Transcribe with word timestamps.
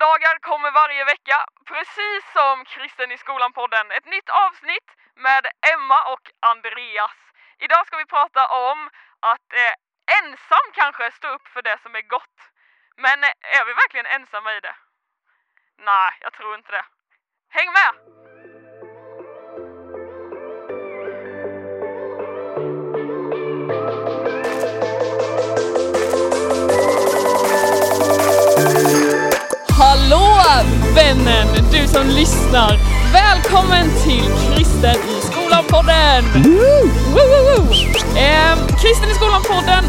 Måndagar 0.00 0.38
kommer 0.38 0.70
varje 0.70 1.04
vecka, 1.04 1.46
precis 1.64 2.32
som 2.32 2.64
Kristen 2.64 3.12
i 3.12 3.18
skolan-podden. 3.18 3.90
Ett 3.90 4.04
nytt 4.04 4.28
avsnitt 4.28 4.88
med 5.14 5.46
Emma 5.74 6.12
och 6.12 6.30
Andreas. 6.40 7.16
Idag 7.58 7.86
ska 7.86 7.96
vi 7.96 8.06
prata 8.06 8.46
om 8.46 8.90
att 9.20 9.52
eh, 9.52 9.74
ensam 10.18 10.66
kanske 10.72 11.12
stå 11.12 11.28
upp 11.28 11.48
för 11.48 11.62
det 11.62 11.78
som 11.82 11.94
är 11.94 12.02
gott. 12.02 12.38
Men 12.96 13.24
eh, 13.24 13.58
är 13.58 13.64
vi 13.64 13.72
verkligen 13.72 14.06
ensamma 14.06 14.54
i 14.54 14.60
det? 14.60 14.76
Nej, 15.76 16.12
jag 16.20 16.32
tror 16.32 16.54
inte 16.54 16.72
det. 16.72 16.84
Häng 17.48 17.68
med! 17.72 18.19
Vännen, 30.94 31.46
du 31.72 31.88
som 31.88 32.06
lyssnar! 32.06 32.78
Välkommen 33.12 33.86
till 34.04 34.24
Kristen 34.54 34.94
i 34.94 35.20
skolan-podden! 35.32 36.24
Eh, 38.16 38.66
Kristen 38.82 39.10
i 39.10 39.14
skolan-podden 39.14 39.84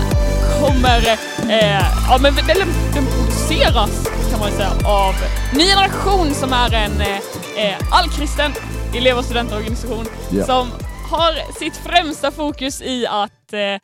kommer, 0.61 1.07
eh, 1.49 1.85
ja 2.09 2.17
men 2.21 2.35
den, 2.35 2.45
den 2.93 3.05
produceras 3.05 4.07
kan 4.31 4.39
man 4.39 4.51
säga 4.51 4.71
av 4.85 5.13
Ny 5.55 5.63
Generation 5.65 6.33
som 6.33 6.53
är 6.53 6.73
en 6.73 7.01
eh, 7.01 7.77
allkristen 7.91 8.51
elev 8.95 9.17
och 9.17 9.25
studentorganisation 9.25 10.05
Ja. 10.31 10.45
som 10.45 10.67
har 11.11 11.53
sitt 11.59 11.77
främsta 11.77 12.31
fokus 12.31 12.81
i 12.81 13.07
att 13.07 13.53
eh, 13.53 13.59
eh, 13.59 13.79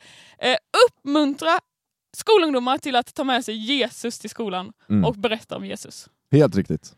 uppmuntra 0.88 1.58
skolungdomar 2.16 2.78
till 2.78 2.96
att 2.96 3.14
ta 3.14 3.24
med 3.24 3.44
sig 3.44 3.54
Jesus 3.54 4.18
till 4.18 4.30
skolan 4.30 4.72
Mm. 4.90 5.04
och 5.04 5.14
berätta 5.14 5.56
om 5.56 5.64
Jesus. 5.66 6.06
Helt 6.32 6.56
riktigt. 6.56 6.92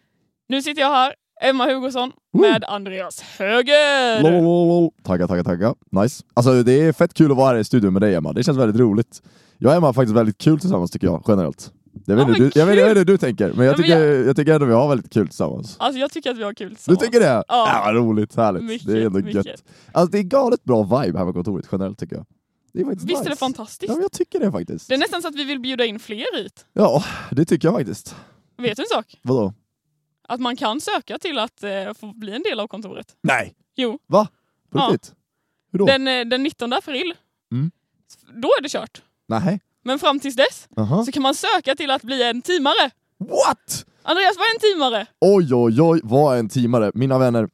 Nu 0.51 0.63
sitter 0.63 0.81
jag 0.83 0.89
här, 0.91 1.15
Emma 1.43 1.65
Hugosson, 1.67 2.13
med 2.33 2.65
Andreas 2.65 3.21
Höger. 3.21 4.23
Lololol. 4.23 4.91
Tagga, 5.03 5.29
tagga, 5.29 5.45
tagga. 5.45 5.75
Nice. 5.91 6.25
Alltså 6.35 6.63
det 6.63 6.73
är 6.73 6.93
fett 6.93 7.15
kul 7.15 7.31
att 7.31 7.37
vara 7.37 7.49
här 7.49 7.57
i 7.57 7.65
studion 7.65 7.93
med 7.93 8.03
dig 8.03 8.15
Emma, 8.15 8.33
det 8.33 8.43
känns 8.45 8.59
väldigt 8.59 8.81
roligt. 8.81 9.23
Jag 9.59 9.71
och 9.71 9.77
Emma 9.77 9.87
har 9.87 9.93
faktiskt 9.93 10.17
väldigt 10.17 10.39
kul 10.39 10.61
tillsammans 10.61 10.91
tycker 10.91 11.07
jag, 11.07 11.25
generellt. 11.29 11.73
Jag 12.07 12.17
vet, 12.17 12.29
Ja, 12.29 12.35
du, 12.35 12.39
jag 12.43 12.45
vet, 12.45 12.57
jag 12.57 12.67
vet 12.67 12.89
inte 12.89 12.99
hur 12.99 13.05
du 13.05 13.19
tänker, 13.19 13.53
men 13.53 13.67
jag 13.67 13.73
Ja, 13.73 13.77
men 13.79 13.85
tycker, 13.85 14.27
jag... 14.27 14.37
tycker 14.37 14.55
ändå 14.55 14.67
vi 14.67 14.73
har 14.73 14.89
väldigt 14.89 15.13
kul 15.13 15.29
tillsammans. 15.29 15.77
Alltså 15.79 15.99
jag 16.01 16.11
tycker 16.13 16.31
att 16.31 16.39
vi 16.39 16.43
har 16.43 16.55
kul 16.55 16.69
Du 16.69 16.75
tillsammans. 16.75 17.01
tycker 17.01 17.21
det? 17.21 17.45
Ja. 17.49 17.83
vad 17.85 17.95
roligt, 17.95 18.37
härligt. 18.37 18.63
Mycket, 18.63 18.87
det 18.87 18.93
är 19.03 19.07
ändå 19.07 19.19
mycket. 19.19 19.47
gött. 19.47 19.65
Alltså 19.93 20.11
det 20.13 20.19
är 20.19 20.23
galet 20.23 20.65
bra 20.65 20.83
vibe 20.83 21.19
här 21.19 21.25
på 21.27 21.33
kontoret 21.33 21.67
generellt 21.73 21.99
tycker 21.99 22.17
jag. 22.17 22.27
Det 22.73 22.81
är 22.81 22.85
Visst 22.87 23.05
nice. 23.07 23.25
är 23.25 23.29
det 23.31 23.37
fantastiskt? 23.37 23.89
Ja, 23.89 23.95
men 23.95 24.03
jag 24.03 24.13
tycker 24.13 24.41
det 24.41 24.53
faktiskt. 24.53 24.89
Det 24.89 24.95
är 24.95 24.99
nästan 24.99 25.23
så 25.23 25.29
att 25.29 25.35
vi 25.37 25.45
vill 25.45 25.61
bjuda 25.61 25.85
in 25.85 25.99
fler 25.99 26.43
hit. 26.43 26.65
Ja, 26.73 27.05
det 27.31 27.45
tycker 27.45 27.69
jag 27.69 27.75
faktiskt. 27.75 28.17
Vet 28.59 28.77
du 28.77 28.83
en 28.83 28.89
sak? 28.89 29.19
Vadå? 29.23 29.53
Att 30.31 30.41
man 30.41 30.57
kan 30.57 30.81
söka 30.81 31.19
till 31.19 31.39
att 31.39 31.63
eh, 31.63 31.71
få 32.01 32.13
bli 32.13 32.33
en 32.37 32.43
del 32.43 32.61
av 32.61 32.67
kontoret. 32.69 33.07
Nej! 33.23 33.55
Jo. 33.77 33.99
Va? 34.07 34.29
På 34.71 34.79
Ja. 34.79 34.89
riktigt? 34.93 35.15
Hur 35.73 35.79
då? 35.79 35.87
Den, 35.87 36.09
eh, 36.09 36.25
den 36.25 36.43
19 36.43 36.73
april, 36.73 37.15
Mm. 37.53 37.71
då 38.43 38.49
är 38.59 38.63
det 38.63 38.69
kört. 38.69 39.03
Nej. 39.29 39.61
Men 39.85 39.99
fram 39.99 40.21
tills 40.21 40.37
dess 40.37 40.69
Aha. 40.77 41.05
så 41.05 41.13
kan 41.13 41.23
man 41.23 41.35
söka 41.35 41.75
till 41.75 41.91
att 41.91 42.03
bli 42.03 42.23
en 42.23 42.43
teamare. 42.43 42.91
What? 43.19 43.87
Andreas, 44.03 44.37
vad 44.37 44.47
är 44.47 44.55
en 44.55 44.61
teamare? 44.61 45.07
Oj, 45.21 45.55
oj, 45.55 45.83
oj, 45.83 46.01
vad 46.05 46.35
är 46.35 46.39
en 46.39 46.49
teamare? 46.49 46.91
Mina 46.95 47.19
vänner, 47.19 47.49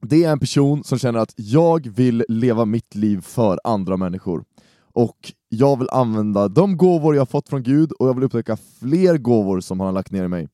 det 0.00 0.24
är 0.24 0.30
en 0.32 0.38
person 0.40 0.84
som 0.84 0.98
känner 0.98 1.18
att 1.18 1.32
jag 1.36 1.86
vill 1.88 2.24
leva 2.28 2.64
mitt 2.64 2.94
liv 2.94 3.20
för 3.20 3.60
andra 3.64 3.96
människor. 3.96 4.44
Och 4.92 5.32
jag 5.48 5.78
vill 5.78 5.88
använda 5.90 6.48
de 6.48 6.76
gåvor 6.76 7.16
jag 7.16 7.28
fått 7.28 7.48
från 7.48 7.62
Gud 7.62 7.92
och 7.92 8.08
jag 8.08 8.14
vill 8.14 8.24
upptäcka 8.24 8.56
fler 8.80 9.18
gåvor 9.18 9.60
som 9.60 9.80
han 9.80 9.86
har 9.86 9.92
lagt 9.92 10.10
ner 10.10 10.24
i 10.24 10.28
mig. 10.28 10.48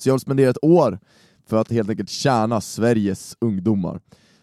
Så 0.00 0.08
jag 0.08 0.14
vill 0.14 0.20
spendera 0.20 0.50
ett 0.50 0.64
år 0.64 0.98
för 1.46 1.56
att 1.56 1.70
helt 1.70 1.90
enkelt 1.90 2.10
tjäna 2.10 2.60
Sveriges 2.60 3.36
ungdomar. 3.40 4.00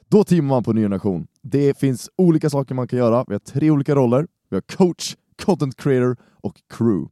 Då 0.09 0.23
teamar 0.23 0.49
man 0.49 0.63
på 0.63 0.73
Ny 0.73 0.81
Generation. 0.81 1.27
Det 1.41 1.77
finns 1.77 2.09
olika 2.15 2.49
saker 2.49 2.75
man 2.75 2.87
kan 2.87 2.99
göra, 2.99 3.25
vi 3.27 3.33
har 3.33 3.39
tre 3.39 3.71
olika 3.71 3.95
roller. 3.95 4.27
Vi 4.49 4.55
har 4.55 4.61
coach, 4.61 5.15
content 5.45 5.75
creator 5.75 6.17
och 6.31 6.55
crew. 6.69 7.09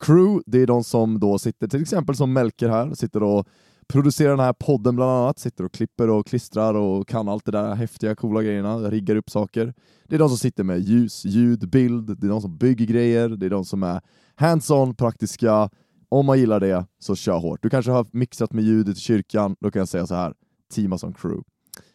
Crew, 0.00 0.42
det 0.46 0.58
är 0.58 0.66
de 0.66 0.84
som 0.84 1.20
då 1.20 1.38
sitter, 1.38 1.68
till 1.68 1.82
exempel 1.82 2.16
som 2.16 2.32
Melker 2.32 2.68
här, 2.68 2.94
sitter 2.94 3.22
och 3.22 3.48
producerar 3.88 4.30
den 4.30 4.40
här 4.40 4.52
podden 4.52 4.96
bland 4.96 5.10
annat, 5.10 5.38
sitter 5.38 5.64
och 5.64 5.72
klipper 5.72 6.10
och 6.10 6.26
klistrar 6.26 6.74
och 6.74 7.08
kan 7.08 7.28
allt 7.28 7.44
det 7.44 7.52
där 7.52 7.74
häftiga, 7.74 8.14
coola 8.14 8.42
grejerna, 8.42 8.76
riggar 8.76 9.16
upp 9.16 9.30
saker. 9.30 9.74
Det 10.08 10.14
är 10.14 10.18
de 10.18 10.28
som 10.28 10.38
sitter 10.38 10.64
med 10.64 10.80
ljus, 10.80 11.24
ljud, 11.24 11.70
bild, 11.70 12.20
det 12.20 12.26
är 12.26 12.30
de 12.30 12.40
som 12.40 12.56
bygger 12.56 12.86
grejer, 12.86 13.28
det 13.28 13.46
är 13.46 13.50
de 13.50 13.64
som 13.64 13.82
är 13.82 14.00
hands-on, 14.36 14.94
praktiska. 14.94 15.70
Om 16.14 16.26
man 16.26 16.38
gillar 16.38 16.60
det, 16.60 16.86
så 16.98 17.14
kör 17.16 17.38
hårt. 17.38 17.62
Du 17.62 17.70
kanske 17.70 17.90
har 17.90 18.06
mixat 18.10 18.52
med 18.52 18.64
ljudet 18.64 18.96
i 18.96 19.00
kyrkan, 19.00 19.56
då 19.60 19.70
kan 19.70 19.80
jag 19.80 19.88
säga 19.88 20.06
så 20.06 20.14
här, 20.14 20.34
teama 20.74 20.98
som 20.98 21.12
crew. 21.12 21.44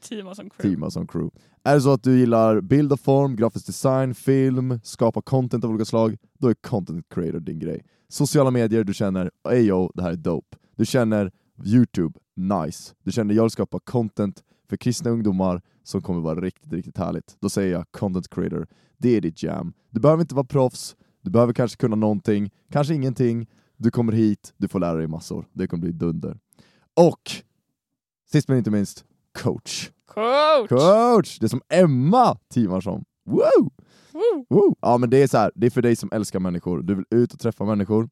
Teama 0.09 0.35
som 0.35 0.49
crew. 0.49 0.69
Teama 0.69 0.91
som 0.91 1.07
crew. 1.07 1.39
Är 1.63 1.75
det 1.75 1.81
så 1.81 1.93
att 1.93 2.03
du 2.03 2.19
gillar 2.19 2.61
bild 2.61 2.91
och 2.93 2.99
form, 2.99 3.35
grafisk 3.35 3.65
design, 3.65 4.15
film, 4.15 4.79
skapa 4.83 5.21
content 5.21 5.63
av 5.63 5.69
olika 5.69 5.85
slag, 5.85 6.17
då 6.39 6.47
är 6.47 6.53
content 6.53 7.05
creator 7.09 7.39
din 7.39 7.59
grej. 7.59 7.85
Sociala 8.09 8.51
medier, 8.51 8.83
du 8.83 8.93
känner 8.93 9.31
ayo, 9.43 9.91
det 9.95 10.01
här 10.01 10.11
är 10.11 10.15
dope. 10.15 10.57
Du 10.75 10.85
känner 10.85 11.31
Youtube, 11.63 12.19
nice. 12.35 12.93
Du 13.03 13.11
känner 13.11 13.35
jag 13.35 13.43
vill 13.43 13.51
skapa 13.51 13.79
content 13.79 14.43
för 14.69 14.77
kristna 14.77 15.11
ungdomar 15.11 15.61
som 15.83 16.01
kommer 16.01 16.21
vara 16.21 16.41
riktigt, 16.41 16.73
riktigt 16.73 16.97
härligt. 16.97 17.37
Då 17.39 17.49
säger 17.49 17.73
jag 17.73 17.91
content 17.91 18.29
creator, 18.29 18.67
det 18.97 19.17
är 19.17 19.21
ditt 19.21 19.43
jam. 19.43 19.73
Du 19.89 19.99
behöver 19.99 20.21
inte 20.21 20.35
vara 20.35 20.45
proffs, 20.45 20.95
du 21.21 21.31
behöver 21.31 21.53
kanske 21.53 21.77
kunna 21.77 21.95
någonting, 21.95 22.51
kanske 22.71 22.93
ingenting. 22.93 23.47
Du 23.79 23.91
kommer 23.91 24.13
hit, 24.13 24.53
du 24.57 24.67
får 24.67 24.79
lära 24.79 24.97
dig 24.97 25.07
massor. 25.07 25.47
Det 25.53 25.67
kommer 25.67 25.81
bli 25.81 25.91
dunder. 25.91 26.39
Och 26.93 27.31
sist 28.31 28.47
men 28.47 28.57
inte 28.57 28.71
minst, 28.71 29.05
coach. 29.41 29.89
Coach! 30.07 30.69
Coach! 30.69 31.39
Det 31.39 31.49
som 31.49 31.61
Emma 31.69 32.37
teamar 32.53 32.81
som. 32.81 33.05
Woo. 33.25 33.71
Woo! 34.49 34.75
Ja 34.81 34.97
men 34.97 35.09
det 35.09 35.23
är 35.23 35.27
så 35.27 35.37
här, 35.37 35.51
det 35.55 35.65
är 35.65 35.71
för 35.71 35.81
dig 35.81 35.95
som 35.95 36.09
älskar 36.11 36.39
människor, 36.39 36.81
du 36.81 36.95
vill 36.95 37.05
ut 37.09 37.33
och 37.33 37.39
träffa 37.39 37.65
människor. 37.65 38.09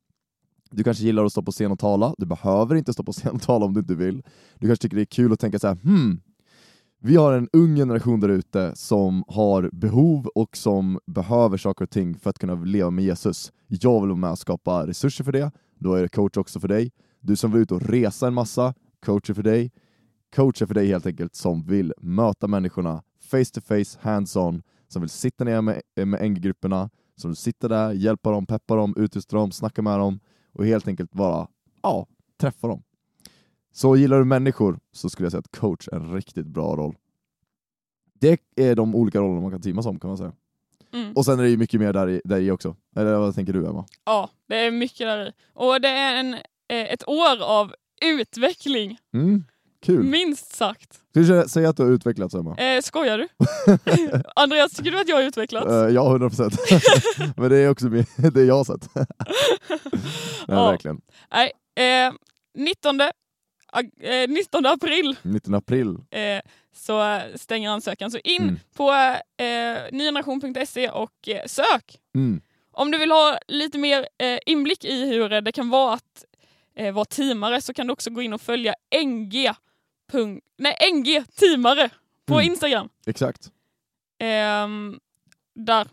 Du 0.72 0.84
kanske 0.84 1.04
gillar 1.04 1.26
att 1.26 1.32
stå 1.32 1.42
på 1.42 1.52
scen 1.52 1.72
och 1.72 1.80
tala, 1.80 2.16
du 2.18 2.26
behöver 2.26 2.76
inte 2.76 2.94
stå 2.94 3.04
på 3.04 3.12
scen 3.12 3.36
och 3.36 3.42
tala 3.42 3.66
om 3.66 3.74
du 3.74 3.80
inte 3.80 3.96
vill. 3.96 4.24
Du 4.56 4.68
kanske 4.68 4.82
tycker 4.82 4.96
det 4.96 5.04
är 5.04 5.06
kul 5.06 5.34
att 5.34 5.40
tänka 5.40 5.60
så 5.60 5.68
här, 5.68 5.76
hmm, 5.76 6.22
vi 7.00 7.16
har 7.16 7.34
en 7.34 7.50
ung 7.54 7.76
generation 7.76 8.20
där 8.20 8.30
ute 8.30 8.76
som 8.76 9.24
har 9.28 9.70
behov 9.74 10.28
och 10.36 10.58
som 10.58 11.00
behöver 11.06 11.58
saker 11.58 11.84
och 11.84 11.90
ting 11.90 12.18
för 12.18 12.30
att 12.30 12.40
kunna 12.40 12.56
leva 12.56 12.90
med 12.90 13.06
Jesus. 13.06 13.52
Jag 13.68 14.02
vill 14.02 14.10
vara 14.10 14.20
med 14.20 14.32
och 14.32 14.40
skapa 14.40 14.88
resurser 14.88 15.24
för 15.24 15.32
det, 15.32 15.52
då 15.80 15.94
är 15.94 16.02
det 16.02 16.10
coach 16.10 16.38
också 16.38 16.60
för 16.60 16.68
dig. 16.68 16.92
Du 17.20 17.36
som 17.36 17.52
vill 17.52 17.62
ut 17.62 17.72
och 17.72 17.82
resa 17.82 18.28
en 18.28 18.34
massa, 18.34 18.74
coach 19.06 19.30
är 19.30 19.34
för 19.34 19.44
dig. 19.44 19.72
Coach 20.36 20.62
är 20.62 20.66
för 20.66 20.74
dig 20.74 20.88
helt 20.88 21.06
enkelt 21.06 21.36
som 21.36 21.64
vill 21.64 21.94
möta 21.98 22.48
människorna 22.48 23.04
face 23.32 23.46
to 23.54 23.62
face, 23.62 24.00
hands-on, 24.02 24.64
som 24.88 25.02
vill 25.02 25.10
sitta 25.10 25.44
ner 25.44 25.62
med, 25.62 25.82
med 25.96 26.32
NG-grupperna, 26.32 26.90
som 27.16 27.32
vill 27.32 27.36
sitta 27.36 27.68
där, 27.68 27.92
hjälpa 27.92 28.32
dem, 28.32 28.46
peppa 28.46 28.76
dem, 28.76 28.94
utrusta 28.98 29.36
dem, 29.36 29.52
snacka 29.52 29.82
med 29.82 30.00
dem 30.00 30.20
och 30.54 30.66
helt 30.66 30.88
enkelt 30.88 31.12
bara, 31.12 31.48
ja, 31.82 32.08
träffa 32.38 32.68
dem. 32.68 32.84
Så 33.78 33.96
gillar 33.96 34.18
du 34.20 34.26
människor 34.26 34.80
så 34.92 35.10
skulle 35.10 35.26
jag 35.26 35.32
säga 35.32 35.40
att 35.40 35.58
coach 35.60 35.88
är 35.88 35.96
en 35.96 36.14
riktigt 36.14 36.46
bra 36.48 36.76
roll. 36.76 36.96
Det 38.20 38.40
är 38.56 38.76
de 38.76 38.96
olika 38.96 39.20
rollerna 39.20 39.42
man 39.42 39.52
kan 39.52 39.62
teama 39.62 39.84
som 39.84 40.00
kan 40.00 40.08
man 40.10 40.18
säga. 40.18 40.32
Mm. 40.94 41.14
Och 41.14 41.26
sen 41.26 41.40
är 41.40 41.44
det 41.44 41.50
ju 41.50 41.58
mycket 41.58 41.80
mer 41.80 41.94
där 41.94 42.10
i, 42.10 42.22
där 42.24 42.40
i 42.40 42.52
också. 42.52 42.76
Eller 42.96 43.16
vad 43.18 43.36
tänker 43.36 43.54
du 43.54 43.68
Emma? 43.68 43.86
Ja, 44.06 44.30
det 44.48 44.56
är 44.56 44.72
mycket 44.72 45.00
där 45.08 45.28
i. 45.28 45.32
Och 45.54 45.82
det 45.82 45.88
är 45.90 46.16
en, 46.16 46.34
eh, 46.34 46.40
ett 46.94 47.08
år 47.08 47.42
av 47.44 47.74
utveckling, 48.06 48.98
Mm, 49.14 49.44
kul. 49.82 50.04
minst 50.04 50.56
sagt. 50.56 50.94
Ska 50.94 51.20
du 51.20 51.24
sä- 51.24 51.48
säga 51.48 51.70
att 51.70 51.78
du 51.78 51.84
har 51.84 51.90
utvecklats 51.92 52.36
Emma? 52.36 52.56
Eh, 52.58 52.82
skojar 52.82 53.18
du? 53.18 53.28
Andreas, 54.36 54.72
tycker 54.72 54.92
du 54.92 55.00
att 55.00 55.08
jag 55.08 55.16
har 55.16 55.24
utvecklats? 55.24 55.68
Uh, 55.68 55.74
ja, 55.90 56.10
100 56.10 56.30
procent. 56.30 56.54
Men 57.38 57.50
det 57.50 57.58
är 57.58 57.70
också 57.70 57.90
det 58.34 58.44
jag 58.44 58.56
har 58.56 58.64
sett. 58.64 58.90
Nej, 58.96 59.06
Ja. 60.48 60.72
verkligen. 60.72 61.02
Nej, 61.32 61.52
eh, 62.08 62.14
19, 62.58 63.02
ag- 63.02 63.12
eh, 64.00 64.30
19 64.30 64.66
april 64.66 65.16
19 65.22 65.54
april. 65.54 65.98
eh, 66.12 66.42
så 66.74 67.22
stänger 67.36 67.70
ansökan. 67.70 68.12
Så 68.12 68.18
in 68.24 68.42
Mm. 68.42 68.60
på 68.74 68.92
eh, 69.44 69.78
nygeneration.se 69.92 70.90
och 70.90 71.28
eh, 71.30 71.46
sök. 71.46 72.00
Mm. 72.16 72.42
Om 72.72 72.92
du 72.92 72.98
vill 72.98 73.12
ha 73.12 73.38
lite 73.48 73.78
mer 73.78 74.08
eh, 74.18 74.40
inblick 74.46 74.86
i 74.86 75.06
hur 75.06 75.42
det 75.42 75.52
kan 75.52 75.70
vara 75.70 75.94
att 75.94 76.26
eh, 76.76 76.94
vara 76.94 77.06
teamare 77.06 77.62
så 77.62 77.74
kan 77.74 77.88
du 77.88 77.94
också 77.94 78.10
gå 78.10 78.22
in 78.22 78.34
och 78.34 78.42
följa 78.42 78.76
NG, 79.06 79.52
nej, 80.58 80.76
NG 80.94 81.24
teamare 81.36 81.90
på 82.26 82.34
Mm. 82.34 82.46
Instagram. 82.52 82.90
Exakt. 83.08 83.52
Ehm, 84.20 85.00
där 85.56 85.88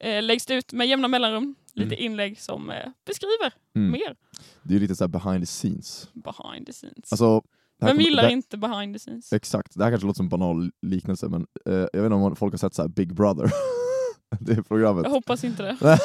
eh, 0.00 0.22
läggs 0.22 0.46
det 0.46 0.54
ut 0.54 0.72
med 0.72 0.86
jämna 0.86 1.08
mellanrum 1.08 1.54
lite 1.74 1.94
Mm. 1.94 2.06
inlägg 2.12 2.40
som 2.40 2.70
eh, 2.70 2.76
beskriver 3.06 3.52
Mm. 3.74 3.90
mer 3.92 4.16
Det 4.62 4.68
är 4.70 4.74
ju 4.74 4.80
lite 4.80 4.96
så 4.96 5.04
här 5.04 5.08
behind 5.08 5.42
the 5.42 5.46
scenes. 5.46 6.08
behind 6.12 6.66
the 6.66 6.72
scenes. 6.72 7.12
Alltså, 7.12 7.34
här 7.34 7.42
Vem 7.80 7.88
kommer- 7.88 8.02
gillar 8.02 8.22
det, 8.22 8.32
inte 8.32 8.56
behind 8.58 8.94
the 8.94 8.98
scenes? 8.98 9.32
Exakt, 9.32 9.74
det 9.78 9.84
här 9.84 9.90
kanske 9.90 10.06
låter 10.06 10.16
som 10.16 10.26
en 10.26 10.30
banal 10.30 10.70
liknelse 10.82 11.28
men 11.28 11.46
eh, 11.66 11.74
jag 11.74 12.02
vet 12.02 12.04
inte 12.04 12.14
om 12.14 12.36
folk 12.36 12.52
har 12.52 12.58
sett 12.58 12.74
så 12.74 12.82
här 12.82 12.88
Big 12.88 13.14
Brother. 13.14 13.50
det 14.40 14.62
programmet. 14.62 15.04
Jag 15.04 15.10
hoppas 15.10 15.44
inte 15.44 15.62
det. 15.62 15.76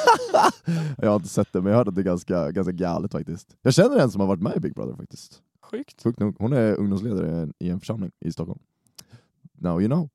jag 0.98 1.10
har 1.10 1.16
inte 1.16 1.30
sett 1.30 1.54
det, 1.54 1.62
men 1.62 1.72
jag 1.72 1.78
har 1.78 1.78
hört 1.78 1.88
att 1.88 1.96
det 1.96 2.02
är 2.02 2.04
ganska, 2.04 2.52
ganska 2.52 2.72
galet 2.72 3.12
faktiskt. 3.12 3.56
Jag 3.62 3.74
känner 3.74 3.98
en 4.00 4.12
som 4.12 4.22
har 4.22 4.28
varit 4.28 4.42
med 4.42 4.56
i 4.58 4.60
Big 4.60 4.74
Brother 4.76 4.94
faktiskt. 4.96 5.42
Sjukt. 5.62 6.04
Sjukt 6.04 6.20
nog. 6.20 6.36
Hon 6.40 6.54
är 6.54 6.76
ungdomsledare 6.76 7.28
i 7.28 7.40
en, 7.42 7.54
i 7.60 7.70
en 7.70 7.80
församling 7.80 8.12
i 8.26 8.32
Stockholm. 8.32 8.60
Now 9.54 9.82
you 9.82 9.90
know. 9.90 10.10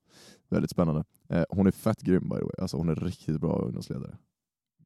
Väldigt 0.51 0.71
spännande. 0.71 1.05
Eh, 1.29 1.45
hon 1.49 1.67
är 1.67 1.71
fett 1.71 2.01
grym 2.03 2.29
by 2.29 2.37
the 2.37 2.43
way. 2.45 2.53
Alltså, 2.59 2.77
hon 2.77 2.89
är 2.89 2.95
riktigt 2.95 3.41
bra 3.41 3.59
ungdomsledare. 3.59 4.17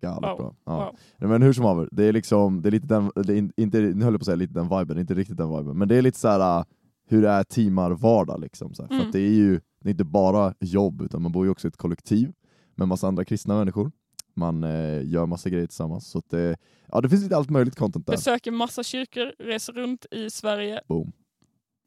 Galet 0.00 0.31
Wow. 0.31 0.37
bra. 0.39 0.55
Ja. 0.65 0.93
Wow. 1.21 1.29
Men 1.31 1.43
hur 1.43 1.53
som 1.53 1.65
haver, 1.65 1.89
det 1.93 2.05
är 2.05 2.12
liksom, 2.12 2.62
det 2.62 2.69
är 2.69 2.71
lite 2.71 2.87
den, 2.87 3.11
det 3.15 3.33
är 3.33 3.37
in- 3.37 3.53
inte, 3.56 3.81
nu 3.81 4.05
höll 4.05 4.12
jag 4.15 4.21
på 4.21 4.23
att 4.23 4.25
säga 4.25 4.37
lite 4.37 4.55
den 4.55 4.69
viben, 4.79 4.99
inte 4.99 5.15
riktigt 5.15 5.37
den 5.37 5.50
viben, 5.56 5.79
men 5.79 5.89
det 5.89 5.97
är 5.97 6.03
lite 6.03 6.19
så 6.19 6.29
här 6.29 6.59
uh, 6.61 6.65
hur 7.09 7.23
det 7.23 7.29
är 7.29 7.45
teamar 7.45 7.91
vardag 7.91 8.41
liksom. 8.41 8.75
Så 8.75 8.83
här. 8.83 8.89
För 8.89 8.95
Mm. 8.95 9.06
att 9.06 9.12
det 9.12 9.21
är 9.21 9.31
ju 9.35 9.61
det 9.81 9.89
är 9.89 9.91
inte 9.91 10.05
bara 10.05 10.55
jobb, 10.61 11.03
utan 11.03 11.23
man 11.23 11.33
bor 11.33 11.45
ju 11.45 11.50
också 11.50 11.67
i 11.67 11.69
ett 11.69 11.77
kollektiv 11.77 12.33
med 12.75 12.89
massa 12.89 13.09
andra 13.09 13.25
kristna 13.25 13.56
människor. 13.59 13.93
Man 14.35 14.65
eh, 14.65 15.06
gör 15.09 15.27
massa 15.27 15.50
grejer 15.50 15.67
tillsammans. 15.67 16.11
Så 16.11 16.23
det, 16.31 16.56
ja, 16.89 17.01
det 17.01 17.09
finns 17.09 17.23
lite 17.23 17.37
allt 17.37 17.51
möjligt 17.51 17.77
content 17.77 18.06
där. 18.06 18.12
Besöker 18.12 18.51
massa 18.51 18.83
kyrkor, 18.83 19.33
reser 19.39 19.73
runt 19.73 20.06
i 20.11 20.31
Sverige. 20.31 20.81
Boom. 20.89 21.12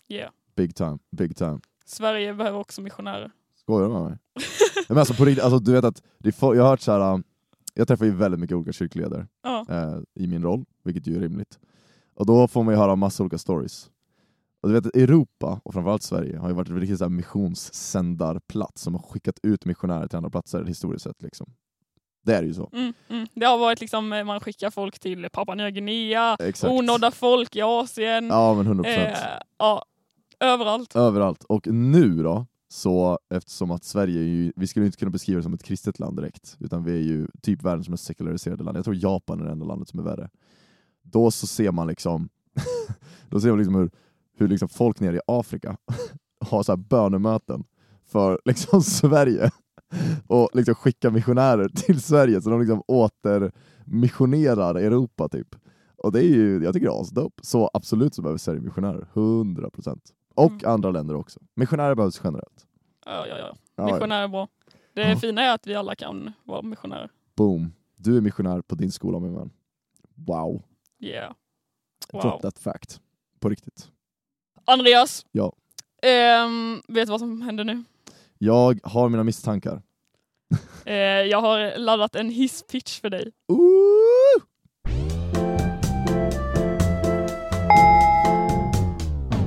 Yeah. 0.10 0.32
Big 0.56 0.76
time, 0.76 0.98
big 1.12 1.36
time. 1.38 1.60
Sverige 1.86 2.34
behöver 2.34 2.60
också 2.60 2.82
missionärer. 2.82 3.32
Skojar 3.56 3.88
du 3.88 3.94
med 3.94 4.04
mig? 4.04 4.18
Men 4.90 4.98
alltså 4.98 5.14
på 5.14 5.24
alltså, 5.24 5.60
du 5.60 5.72
vet 5.72 5.86
att, 5.86 6.04
det 6.18 6.42
jag 6.42 6.56
har 6.56 6.70
hört 6.70 6.82
så 6.82 6.92
här. 6.92 7.24
Jag 7.74 7.88
träffar 7.88 8.06
ju 8.06 8.12
väldigt 8.12 8.40
mycket 8.40 8.56
olika 8.58 8.72
kyrkledare 8.72 9.28
Ja. 9.44 9.66
eh, 9.70 9.98
i 10.24 10.28
min 10.28 10.44
roll, 10.44 10.66
vilket 10.84 11.08
ju 11.08 11.16
är 11.16 11.20
rimligt. 11.20 11.60
Och 12.16 12.26
då 12.26 12.48
får 12.48 12.64
man 12.64 12.74
ju 12.74 12.80
höra 12.80 12.96
massa 12.96 13.24
olika 13.24 13.38
stories. 13.38 13.90
Och 14.62 14.70
du 14.70 14.76
vet, 14.76 14.96
Europa, 14.96 15.62
och 15.64 15.74
framförallt 15.74 16.04
Sverige, 16.04 16.38
har 16.38 16.50
ju 16.50 16.56
varit 16.56 16.70
en 16.70 16.76
här 16.80 17.10
missionssändarplats 17.10 18.82
som 18.82 18.96
har 18.96 19.02
skickat 19.02 19.40
ut 19.44 19.66
missionärer 19.66 20.08
till 20.08 20.18
andra 20.18 20.30
platser 20.30 20.64
historiskt 20.66 21.04
sett. 21.04 21.22
Liksom. 21.22 21.54
Det 22.24 22.36
är 22.36 22.44
ju 22.44 22.54
så. 22.54 22.70
Mm, 22.74 22.94
mm. 23.10 23.28
Det 23.34 23.46
har 23.46 23.58
varit 23.58 23.82
liksom, 23.82 24.14
eh, 24.14 24.24
man 24.24 24.40
skickar 24.40 24.70
folk 24.70 25.00
till 25.00 25.28
Papua 25.32 25.56
Nya 25.56 25.70
Guinea, 25.72 26.36
Exakt. 26.40 26.72
onådda 26.74 27.12
folk 27.12 27.56
i 27.56 27.62
Asien. 27.62 28.28
Ja 28.28 28.54
men 28.54 28.68
100%. 28.68 28.86
eh, 28.88 29.18
ja, 29.58 29.86
överallt. 30.40 30.96
Överallt. 30.96 31.44
Och 31.44 31.68
nu 31.68 32.24
då, 32.24 32.46
så 32.72 33.20
eftersom 33.30 33.72
att 33.72 33.84
Sverige 33.84 34.20
är 34.20 34.26
ju, 34.26 34.54
vi 34.56 34.68
skulle 34.68 34.86
inte 34.86 34.98
kunna 34.98 35.12
beskriva 35.12 35.38
det 35.38 35.44
som 35.44 35.54
ett 35.54 35.64
kristet 35.64 36.00
land 36.00 36.18
direkt, 36.18 36.58
utan 36.60 36.84
vi 36.84 36.92
är 36.92 37.02
ju 37.02 37.28
typ 37.42 37.64
världens 37.64 37.90
mest 37.90 38.04
sekulariserade 38.04 38.64
land. 38.64 38.78
Jag 38.78 38.84
tror 38.84 38.96
Japan 38.96 39.42
är 39.42 39.46
det 39.46 39.52
enda 39.52 39.66
landet 39.66 39.90
som 39.90 40.00
är 40.00 40.04
värre. 40.04 40.30
Då 41.02 41.32
så 41.32 41.48
ser 41.48 41.72
man 41.72 41.88
liksom, 41.88 42.30
då 43.30 43.42
ser 43.42 43.50
man 43.50 43.58
liksom 43.58 43.76
hur, 43.76 43.92
hur 44.38 44.48
liksom 44.48 44.70
folk 44.70 45.00
nere 45.00 45.16
i 45.16 45.20
Afrika 45.28 45.78
har 46.46 46.64
så 46.64 46.72
här 46.72 46.78
bönemöten 46.78 47.64
för 48.06 48.42
liksom 48.46 48.82
Sverige 48.82 49.52
och 50.28 50.50
liksom 50.54 50.76
skickar 50.76 51.12
missionärer 51.12 51.70
till 51.70 52.02
Sverige 52.02 52.42
så 52.42 52.50
de 52.50 52.60
liksom 52.60 52.84
återmissionerar 52.88 54.76
Europa 54.76 55.30
typ. 55.30 55.56
Och 55.98 56.12
det 56.12 56.20
är 56.20 56.30
ju, 56.30 56.64
jag 56.64 56.74
tycker 56.74 56.88
det 56.88 56.94
är 56.94 57.02
asdope. 57.02 57.42
Så 57.44 57.70
absolut 57.74 58.16
så 58.16 58.22
behöver 58.22 58.38
Sverige 58.38 58.62
missionärer, 58.62 59.08
100%. 59.14 60.00
Och 60.36 60.52
Mm. 60.52 60.72
andra 60.74 60.92
länder 60.92 61.16
också. 61.16 61.40
Missionärer 61.56 61.96
behövs 61.96 62.22
generellt. 62.24 62.68
Ja, 63.06 63.28
ja, 63.28 63.38
ja. 63.38 63.56
Ja, 63.76 63.86
Missionär 63.86 64.24
är 64.24 64.28
bra. 64.28 64.48
Det 64.94 65.10
Ja. 65.10 65.16
fina 65.16 65.42
är 65.42 65.54
att 65.54 65.68
vi 65.68 65.76
alla 65.76 65.96
kan 65.96 66.34
vara 66.44 66.62
missionärer. 66.62 67.10
Boom. 67.36 67.74
Du 67.96 68.18
är 68.18 68.22
missionär 68.22 68.62
på 68.62 68.76
din 68.76 68.92
skola 68.92 69.20
min 69.20 69.36
vän. 69.36 69.52
Wow. 70.16 70.64
Yeah. 71.00 71.34
Drop 72.12 72.24
Wow. 72.24 72.40
that 72.42 72.60
fact. 72.60 73.02
På 73.40 73.50
riktigt. 73.50 73.90
Andreas. 74.66 75.26
Ja. 75.32 75.54
Ehm, 76.04 76.82
vet 76.88 77.08
du 77.08 77.12
vad 77.12 77.20
som 77.20 77.42
händer 77.42 77.64
nu? 77.64 77.84
Jag 78.38 78.80
har 78.84 79.10
mina 79.10 79.24
misstankar. 79.24 79.82
Eh, 80.86 80.94
jag 81.04 81.42
har 81.42 81.78
laddat 81.78 82.16
en 82.16 82.30
hisspitch 82.30 83.02
för 83.02 83.10
dig. 83.10 83.32
Ooh! 83.48 84.44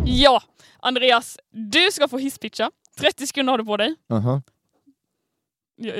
Ja, 0.06 0.42
Andreas, 0.84 1.38
du 1.50 1.90
ska 1.92 2.08
få 2.08 2.18
hisspitcha. 2.18 2.70
30 2.98 3.26
sekunder 3.26 3.50
har 3.52 3.58
du 3.58 3.64
på 3.64 3.76
dig. 3.76 3.94
Aha. 4.12 4.42
Ja, 5.76 5.92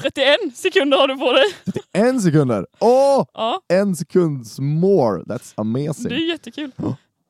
31 0.00 0.56
sekunder 0.56 0.98
har 0.98 1.08
du 1.08 1.16
på 1.16 1.32
dig. 1.32 1.44
En 1.92 2.20
sekunder! 2.20 2.66
Åh! 2.80 3.24
Ja, 3.34 3.60
En 3.68 3.96
sekunds 3.96 4.58
more! 4.58 5.22
That's 5.22 5.52
amazing. 5.56 6.08
det 6.08 6.14
är 6.14 6.28
jättekul. 6.28 6.72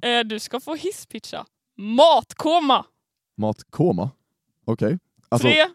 Eh, 0.02 0.20
du 0.24 0.38
ska 0.38 0.60
få 0.60 0.74
hisspitcha. 0.74 1.46
Matkoma. 1.76 2.84
Matkoma? 3.36 4.10
Okej. 4.64 4.98
Alltså, 5.28 5.48
Tre, 5.48 5.66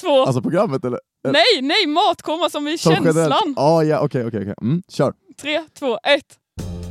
två, 0.00 0.22
alltså 0.22 0.42
programmet 0.42 0.84
eller? 0.84 1.00
nej, 1.24 1.62
nej, 1.62 1.86
matkoma 1.86 2.50
som 2.50 2.68
i 2.68 2.78
Som 2.78 2.94
känslan. 2.94 3.54
Ja, 3.56 3.84
ja, 3.84 4.00
okej, 4.00 4.26
okej, 4.26 4.40
okej. 4.40 4.54
Mm, 4.62 4.82
kör. 4.88 5.14
Tre, 5.36 5.64
två, 5.74 5.98
ett. 6.02 6.38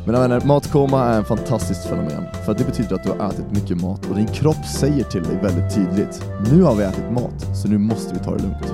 Mina 0.07 0.19
vänner, 0.19 0.42
matkoma 0.45 1.06
är 1.06 1.18
en 1.18 1.25
fantastiskt 1.25 1.86
fenomen. 1.86 2.24
För 2.45 2.54
det 2.54 2.63
betyder 2.63 2.95
att 2.95 3.04
du 3.04 3.09
har 3.09 3.30
ätit 3.30 3.51
mycket 3.51 3.81
mat 3.81 4.06
och 4.09 4.15
din 4.15 4.27
kropp 4.27 4.65
säger 4.80 5.04
till 5.04 5.24
dig 5.24 5.39
väldigt 5.42 5.75
tydligt 5.75 6.24
Nu 6.51 6.62
har 6.62 6.75
vi 6.75 6.83
ätit 6.83 7.12
mat, 7.12 7.57
så 7.57 7.68
nu 7.68 7.77
måste 7.77 8.13
vi 8.13 8.19
ta 8.19 8.31
det 8.31 8.44
lugnt. 8.44 8.74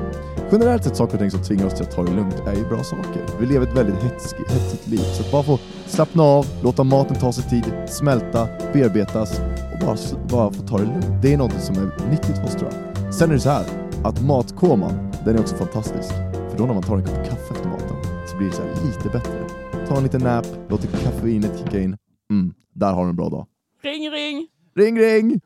Generellt 0.52 0.84
sett 0.84 0.96
saker 0.96 1.14
och 1.14 1.20
ting 1.20 1.32
som 1.32 1.44
tvingar 1.44 1.66
oss 1.66 1.74
till 1.74 1.84
att 1.84 1.92
ta 1.92 2.04
det 2.04 2.12
lugnt 2.12 2.36
är 2.48 2.56
ju 2.56 2.66
bra 2.70 2.84
saker. 2.84 3.22
Vi 3.40 3.46
lever 3.46 3.68
ett 3.68 3.78
väldigt 3.78 4.04
hetsigt 4.04 4.88
liv, 4.88 4.98
så 4.98 5.24
att 5.24 5.32
bara 5.32 5.44
få 5.44 5.60
slappna 5.88 6.24
av, 6.24 6.46
låta 6.64 6.84
maten 6.84 7.16
ta 7.16 7.32
sig 7.32 7.44
tid, 7.44 7.74
smälta, 7.88 8.48
bearbetas 8.74 9.40
och 9.74 9.86
bara, 9.86 9.98
bara 10.30 10.52
få 10.52 10.62
ta 10.62 10.78
det 10.78 10.84
lugnt. 10.84 11.22
Det 11.22 11.34
är 11.34 11.38
något 11.38 11.62
som 11.62 11.76
är 11.76 12.10
nyttigt 12.10 12.38
för 12.38 12.46
oss 12.46 12.56
tror 12.56 12.72
jag. 12.72 13.14
Sen 13.14 13.30
är 13.30 13.34
det 13.34 13.40
så 13.40 13.50
här 13.50 13.66
att 14.04 14.22
matkoman, 14.22 15.12
den 15.26 15.36
är 15.36 15.40
också 15.40 15.56
fantastisk. 15.56 16.10
För 16.50 16.58
då 16.58 16.66
när 16.66 16.74
man 16.74 16.84
tar 16.84 16.98
en 16.98 17.06
kopp 17.06 17.26
kaffe 17.30 17.54
efter 17.54 17.70
maten 17.70 17.98
så 18.28 18.38
blir 18.38 18.48
det 18.48 18.56
så 18.56 18.62
här 18.62 18.86
lite 18.86 19.10
bättre. 19.10 19.73
Ta 19.88 19.98
en 19.98 20.04
liten 20.04 20.22
nap, 20.22 20.46
låt 20.70 20.82
kaffeinet 20.92 21.60
kicka 21.60 21.80
in. 21.82 21.98
Mm, 22.32 22.54
där 22.74 22.94
har 22.94 23.04
du 23.04 23.10
en 23.10 23.16
bra 23.16 23.30
dag. 23.30 23.48
Ring, 23.82 24.10
ring. 24.12 24.48
Ring 24.76 25.00
ring! 25.00 25.40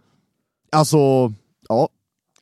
Alltså, 0.71 0.97
ja, 1.69 1.89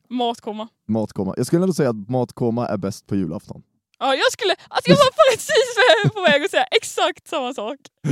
Matkoma. 0.08 0.68
matkoma. 0.88 1.34
Jag 1.36 1.46
skulle 1.46 1.62
ändå 1.62 1.74
säga 1.74 1.90
att 1.90 2.08
matkoma 2.08 2.66
är 2.66 2.76
bäst 2.76 3.06
på 3.06 3.16
julafton. 3.16 3.62
Ja, 3.98 4.14
jag 4.14 4.32
skulle, 4.32 4.54
alltså 4.68 4.90
jag 4.90 4.96
var 4.96 5.30
precis 5.30 6.12
på 6.14 6.20
väg 6.20 6.44
att 6.44 6.50
säga 6.50 6.64
exakt 6.64 7.28
samma 7.28 7.54
sak. 7.54 7.76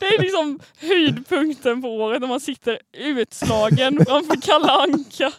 Det 0.00 0.06
är 0.06 0.22
liksom 0.22 0.60
höjdpunkten 0.80 1.82
på 1.82 1.88
året 1.88 2.20
när 2.20 2.28
man 2.28 2.40
sitter 2.40 2.78
utslagen 2.98 4.04
framför 4.06 4.40
Kalle 4.42 4.70
Anka. 4.70 5.32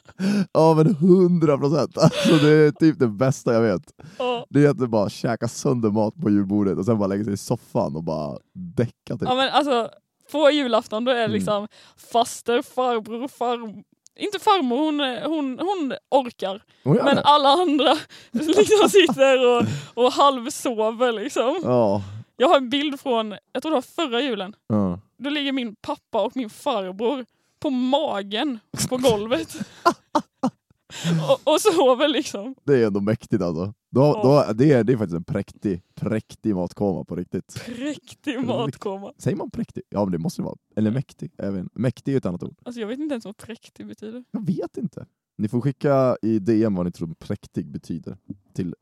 Ja 0.53 0.73
men 0.73 0.95
hundra 0.95 1.57
procent! 1.57 1.97
Alltså 1.97 2.35
det 2.35 2.49
är 2.49 2.71
typ 2.71 2.99
det 2.99 3.07
bästa 3.07 3.53
jag 3.53 3.61
vet. 3.61 3.81
Ja. 4.19 4.45
Det 4.49 4.65
är 4.65 4.69
att 4.69 4.77
du 4.79 4.87
bara 4.87 5.09
käka 5.09 5.47
sönder 5.47 5.89
mat 5.89 6.15
på 6.21 6.29
julbordet 6.29 6.77
och 6.77 6.85
sen 6.85 6.97
bara 6.99 7.07
lägga 7.07 7.23
sig 7.23 7.33
i 7.33 7.37
soffan 7.37 7.95
och 7.95 8.03
bara 8.03 8.37
däcka 8.53 9.13
typ. 9.13 9.21
ja 9.21 9.35
men 9.35 9.49
alltså, 9.49 9.89
på 10.31 10.49
julafton 10.51 11.05
då 11.05 11.11
är 11.11 11.15
det 11.15 11.23
Mm. 11.23 11.31
liksom 11.35 11.67
faster, 12.11 12.61
farbror, 12.61 13.27
farmor. 13.27 13.83
Inte 14.17 14.39
farmor, 14.39 14.77
hon, 14.85 14.99
hon, 15.29 15.59
hon 15.59 15.93
orkar. 16.09 16.63
Hon 16.83 16.95
gör 16.95 17.03
Men 17.03 17.17
alla 17.17 17.49
andra 17.49 17.97
liksom 18.31 18.89
sitter 18.89 19.47
och, 19.57 19.63
och 20.03 20.11
halvsover 20.11 21.11
liksom. 21.11 21.59
Ja. 21.63 22.01
Jag 22.37 22.47
har 22.47 22.57
en 22.57 22.69
bild 22.69 22.99
från, 22.99 23.35
jag 23.51 23.61
tror 23.63 23.71
det 23.71 23.75
var 23.75 23.81
förra 24.07 24.21
julen. 24.21 24.55
ja. 24.67 24.99
Då 25.19 25.29
ligger 25.29 25.51
min 25.51 25.75
pappa 25.75 26.21
och 26.21 26.35
min 26.35 26.49
farbror 26.49 27.25
på 27.59 27.69
magen 27.69 28.59
på 28.89 28.97
golvet. 28.97 29.55
och, 31.29 31.53
och 31.53 31.61
sover 31.61 32.07
liksom. 32.07 32.55
Det 32.63 32.73
är 32.83 32.87
ändå 32.87 32.99
mäktigt 33.01 33.41
alltså. 33.43 33.73
Då, 33.91 34.01
Ja. 34.01 34.43
då, 34.47 34.53
det, 34.53 34.71
är, 34.71 34.83
det 34.83 34.93
är 34.93 34.97
faktiskt 34.97 35.15
en 35.15 35.23
präktig, 35.23 35.81
präktig 35.95 36.55
matkoma 36.55 37.03
på 37.05 37.15
riktigt. 37.15 37.61
Präktig 37.65 38.45
matkoma. 38.45 39.13
Säger 39.17 39.37
man 39.37 39.51
präktig? 39.51 39.83
Ja 39.89 40.05
men 40.05 40.11
det 40.11 40.17
måste 40.17 40.41
det 40.41 40.45
vara. 40.45 40.57
Eller 40.75 40.91
mäktig. 40.91 41.31
Inte. 41.43 41.67
mäktig 41.73 42.13
är 42.13 42.17
ett 42.17 42.25
annat 42.25 42.43
ord. 42.43 42.57
Alltså 42.65 42.81
jag 42.81 42.87
vet 42.87 42.99
inte 42.99 43.13
ens 43.13 43.25
vad 43.25 43.37
präktig 43.37 43.87
betyder. 43.87 44.23
Jag 44.31 44.45
vet 44.45 44.77
inte. 44.77 45.05
Ni 45.37 45.47
får 45.47 45.61
skicka 45.61 46.17
i 46.21 46.39
DM 46.39 46.75
vad 46.75 46.85
ni 46.85 46.91
tror 46.91 47.13
präktig 47.19 47.71
betyder 47.71 48.17
till 48.53 48.75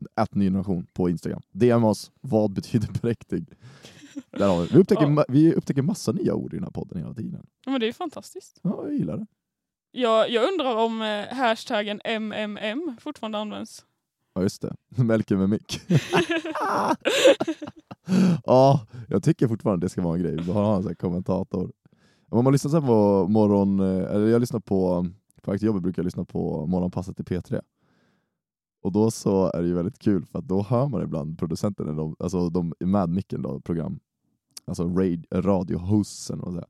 generation 0.44 0.86
på 0.92 1.08
Instagram. 1.10 1.42
DM 1.52 1.84
oss, 1.84 2.10
vad 2.20 2.52
betyder 2.52 2.86
präktig? 2.88 3.46
Där 4.30 4.48
har 4.48 4.62
vi. 4.62 4.68
Vi, 4.72 4.78
upptäcker, 4.80 5.10
Ja. 5.16 5.24
vi 5.28 5.54
upptäcker 5.54 5.82
massa 5.82 6.12
nya 6.12 6.34
ord 6.34 6.52
i 6.52 6.56
den 6.56 6.64
här 6.64 6.70
podden 6.70 6.98
hela 6.98 7.14
tiden. 7.14 7.46
Ja, 7.64 7.70
Men 7.72 7.80
det 7.80 7.88
är 7.88 7.92
fantastiskt. 7.92 8.60
Ja, 8.62 8.80
jag 8.84 8.94
gillar 8.94 9.16
det. 9.16 9.26
Jag, 9.98 10.30
jag 10.30 10.48
undrar 10.48 10.76
om 10.76 11.02
eh, 11.02 11.36
hashtaggen 11.36 12.00
MMM 12.04 12.96
fortfarande 13.00 13.38
används. 13.38 13.84
Ja 14.34 14.42
just 14.42 14.62
det, 14.62 14.74
Melker 15.02 15.36
med 15.36 15.48
mick. 15.48 15.80
ja, 18.44 18.86
jag 19.08 19.22
tycker 19.22 19.48
fortfarande 19.48 19.86
det 19.86 19.90
ska 19.90 20.02
vara 20.02 20.16
en 20.16 20.22
grej. 20.22 20.36
Vi 20.40 20.52
har 20.52 20.76
en 20.76 20.82
sån 20.82 20.90
här 20.90 20.94
kommentator. 20.94 21.72
Om 22.28 22.44
man 22.44 22.52
lyssnar 22.52 22.70
så 22.70 22.80
här 22.80 22.86
på 22.86 23.26
morgon, 23.28 23.80
eh, 23.80 24.14
eller 24.14 24.26
jag 24.26 24.40
lyssnar 24.40 24.60
på, 24.60 25.06
på 25.42 25.50
väg 25.50 25.60
till 25.60 25.66
jobbet 25.66 25.82
brukar 25.82 26.02
jag 26.02 26.04
lyssna 26.04 26.24
på 26.24 26.66
morgonpasset 26.66 27.20
i 27.20 27.22
P3. 27.22 27.60
Och 28.82 28.92
då 28.92 29.10
så 29.10 29.50
är 29.54 29.62
det 29.62 29.68
ju 29.68 29.74
väldigt 29.74 29.98
kul 29.98 30.26
för 30.26 30.38
att 30.38 30.48
då 30.48 30.62
hör 30.62 30.88
man 30.88 31.02
ibland 31.02 31.38
producenten, 31.38 31.96
de, 31.96 32.16
alltså 32.18 32.50
de 32.50 32.74
med 32.80 33.08
micken 33.08 33.42
då, 33.42 33.60
program, 33.60 34.00
alltså 34.66 34.84
radio, 34.84 35.24
radiohosten 35.32 36.40
radio. 36.40 36.64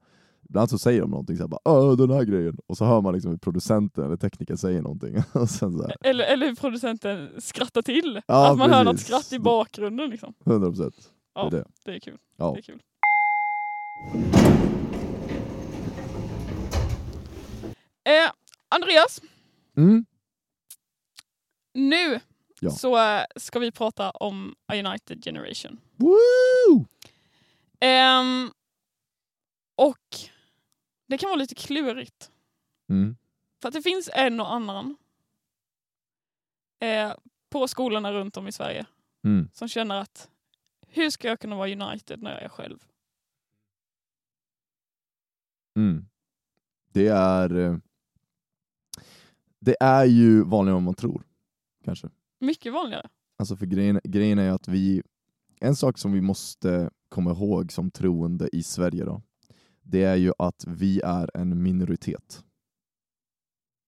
Ibland 0.49 0.71
så 0.71 0.79
säger 0.79 1.01
de 1.01 1.11
någonting 1.11 1.37
såhär 1.37 1.49
bara 1.49 1.61
Åh, 1.65 1.97
den 1.97 2.11
här 2.11 2.25
grejen, 2.25 2.59
och 2.67 2.77
så 2.77 2.85
hör 2.85 3.01
man 3.01 3.15
liksom 3.15 3.31
hur 3.31 3.39
producenten 3.39 4.05
eller 4.05 4.17
teknikern 4.17 4.57
säger 4.57 4.83
någonting. 4.83 5.17
och 5.33 5.51
sen 5.51 5.79
så 5.79 5.91
Eller, 6.01 6.25
eller 6.25 6.47
hur 6.47 6.55
producenten 6.55 7.29
skrattar 7.41 7.83
till. 7.83 8.21
Ja, 8.27 8.51
att 8.53 8.59
man 8.59 8.71
hör 8.71 8.85
något 8.85 8.93
precis. 8.95 9.07
skratt 9.07 9.33
i 9.33 9.39
bakgrunden. 9.39 10.11
Liksom. 10.11 10.35
100% 10.45 10.93
Ja, 11.35 11.49
det 11.51 11.57
är 11.57 11.61
det. 11.61 11.69
det 11.85 11.95
är 11.95 12.01
kul. 12.01 12.19
Ja. 12.37 12.53
Det 12.53 12.59
är 12.59 12.63
kul. 12.63 12.81
Eh, 18.05 18.31
Andreas, 18.69 19.21
Mm. 19.77 20.05
nu 21.75 22.21
Ja. 22.61 22.71
så 22.71 22.97
eh, 22.99 23.23
ska 23.37 23.59
vi 23.59 23.73
prata 23.73 24.11
om 24.11 24.55
A 24.67 24.75
United 24.75 25.25
Generation. 25.25 25.81
Woo! 25.97 26.85
Ehm, 27.81 28.51
och 29.77 29.99
det 31.07 31.19
kan 31.19 31.29
vara 31.29 31.37
lite 31.39 31.55
klurigt. 31.55 32.31
Mm. 32.89 33.17
För 33.63 33.69
att 33.69 33.75
det 33.75 33.83
finns 33.83 34.11
en 34.15 34.41
och 34.41 34.53
annan 34.53 34.97
eh, 36.81 37.13
på 37.51 37.69
skolorna 37.69 38.13
runt 38.13 38.37
om 38.37 38.49
i 38.49 38.53
Sverige 38.53 38.87
Mm. 39.25 39.49
som 39.53 39.69
känner 39.69 40.01
att 40.01 40.31
hur 40.89 41.11
ska 41.11 41.29
jag 41.29 41.41
kunna 41.41 41.57
vara 41.57 41.71
United 41.71 42.23
när 42.23 42.31
jag 42.33 42.43
är 42.43 42.49
själv? 42.49 42.79
Mm. 45.77 46.07
Det 46.93 47.07
är 47.09 47.57
eh, 47.59 47.77
Det 49.59 49.77
är 49.81 50.05
ju 50.05 50.43
vanligare 50.45 50.79
än 50.79 50.85
man 50.85 50.95
tror, 50.95 51.23
kanske. 51.85 52.09
Mycket 52.39 52.73
vanligare. 52.73 53.09
Alltså 53.39 53.57
för 53.57 53.67
grejen, 53.67 54.01
grejen 54.05 54.39
är 54.39 54.51
att 54.51 54.69
vi, 54.69 55.03
en 55.61 55.77
sak 55.77 55.99
som 55.99 56.13
vi 56.13 56.21
måste 56.21 56.91
komma 57.09 57.31
ihåg 57.31 57.73
som 57.73 57.91
troende 57.91 58.49
i 58.57 58.63
Sverige 58.63 59.05
då, 59.05 59.23
det 59.87 60.03
är 60.03 60.17
ju 60.17 60.33
att 60.39 60.65
vi 60.67 61.01
är 61.01 61.31
en 61.35 61.63
minoritet. 61.63 62.45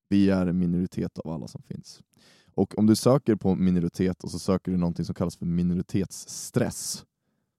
Vi 0.08 0.30
är 0.30 0.46
en 0.46 0.58
minoritet 0.58 1.18
av 1.18 1.30
alla 1.30 1.48
som 1.48 1.62
finns. 1.62 2.02
Och 2.54 2.78
om 2.78 2.86
du 2.86 2.96
söker 2.96 3.36
på 3.36 3.54
minoritet 3.54 4.24
och 4.24 4.30
så 4.30 4.38
söker 4.38 4.72
du 4.72 4.78
någonting 4.78 5.04
som 5.04 5.14
kallas 5.14 5.36
för 5.36 5.46
minoritetsstress, 5.46 7.04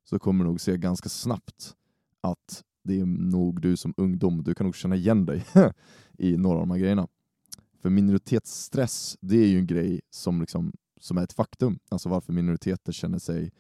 så 0.04 0.20
kommer 0.20 0.44
du 0.44 0.50
nog 0.50 0.62
se 0.62 0.78
ganska 0.78 1.10
snabbt 1.10 1.76
att 2.22 2.64
det 2.84 3.00
är 3.00 3.06
nog 3.06 3.62
du 3.62 3.78
som 3.78 3.94
ungdom, 3.98 4.44
du 4.44 4.54
kan 4.54 4.66
nog 4.66 4.76
känna 4.76 4.96
igen 4.96 5.26
dig 5.26 5.46
i 6.18 6.38
några 6.38 6.56
av 6.56 6.62
de 6.62 6.72
här 6.72 6.80
grejerna. 6.80 7.08
För 7.82 7.90
minoritetsstress, 7.90 9.18
det 9.22 9.38
är 9.38 9.48
ju 9.48 9.58
en 9.58 9.68
grej 9.68 10.02
som, 10.10 10.42
liksom, 10.42 10.74
som 11.00 11.18
är 11.18 11.24
ett 11.24 11.34
faktum. 11.34 11.80
Alltså 11.90 12.10
varför 12.10 12.34
minoriteter 12.34 12.92
känner 12.92 13.20
sig... 13.20 13.52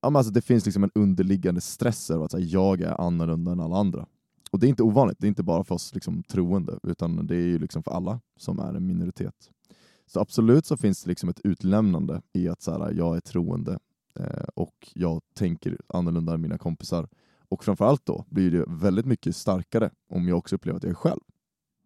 Ja, 0.00 0.10
men 0.10 0.16
alltså 0.16 0.32
det 0.32 0.40
finns 0.40 0.66
liksom 0.66 0.84
en 0.84 0.90
underliggande 0.94 1.60
stress 1.60 2.10
över 2.10 2.24
att 2.24 2.32
här, 2.32 2.40
jag 2.40 2.80
är 2.80 3.00
annorlunda 3.00 3.52
än 3.52 3.60
alla 3.60 3.76
andra. 3.76 4.06
Och 4.50 4.58
det 4.58 4.66
är 4.66 4.68
inte 4.68 4.82
ovanligt, 4.82 5.18
det 5.20 5.26
är 5.26 5.28
inte 5.28 5.42
bara 5.42 5.64
för 5.64 5.74
oss 5.74 5.94
liksom, 5.94 6.22
troende, 6.22 6.78
utan 6.82 7.26
det 7.26 7.36
är 7.36 7.46
ju 7.46 7.58
liksom 7.58 7.82
för 7.82 7.90
alla 7.90 8.20
som 8.36 8.58
är 8.58 8.74
en 8.74 8.86
minoritet. 8.86 9.50
Så 10.06 10.20
absolut 10.20 10.66
så 10.66 10.76
finns 10.76 11.02
det 11.02 11.08
liksom 11.08 11.28
ett 11.28 11.40
utlämnande 11.44 12.22
i 12.32 12.48
att 12.48 12.62
så 12.62 12.70
här, 12.70 12.92
jag 12.92 13.16
är 13.16 13.20
troende 13.20 13.78
eh, 14.18 14.48
och 14.54 14.88
jag 14.94 15.22
tänker 15.34 15.78
annorlunda 15.88 16.34
än 16.34 16.40
mina 16.40 16.58
kompisar. 16.58 17.08
Och 17.48 17.64
framförallt 17.64 18.06
då 18.06 18.24
blir 18.28 18.50
det 18.50 18.64
väldigt 18.68 19.06
mycket 19.06 19.36
starkare 19.36 19.90
om 20.08 20.28
jag 20.28 20.38
också 20.38 20.56
upplever 20.56 20.76
att 20.76 20.82
jag 20.82 20.90
är 20.90 20.94
själv. 20.94 21.20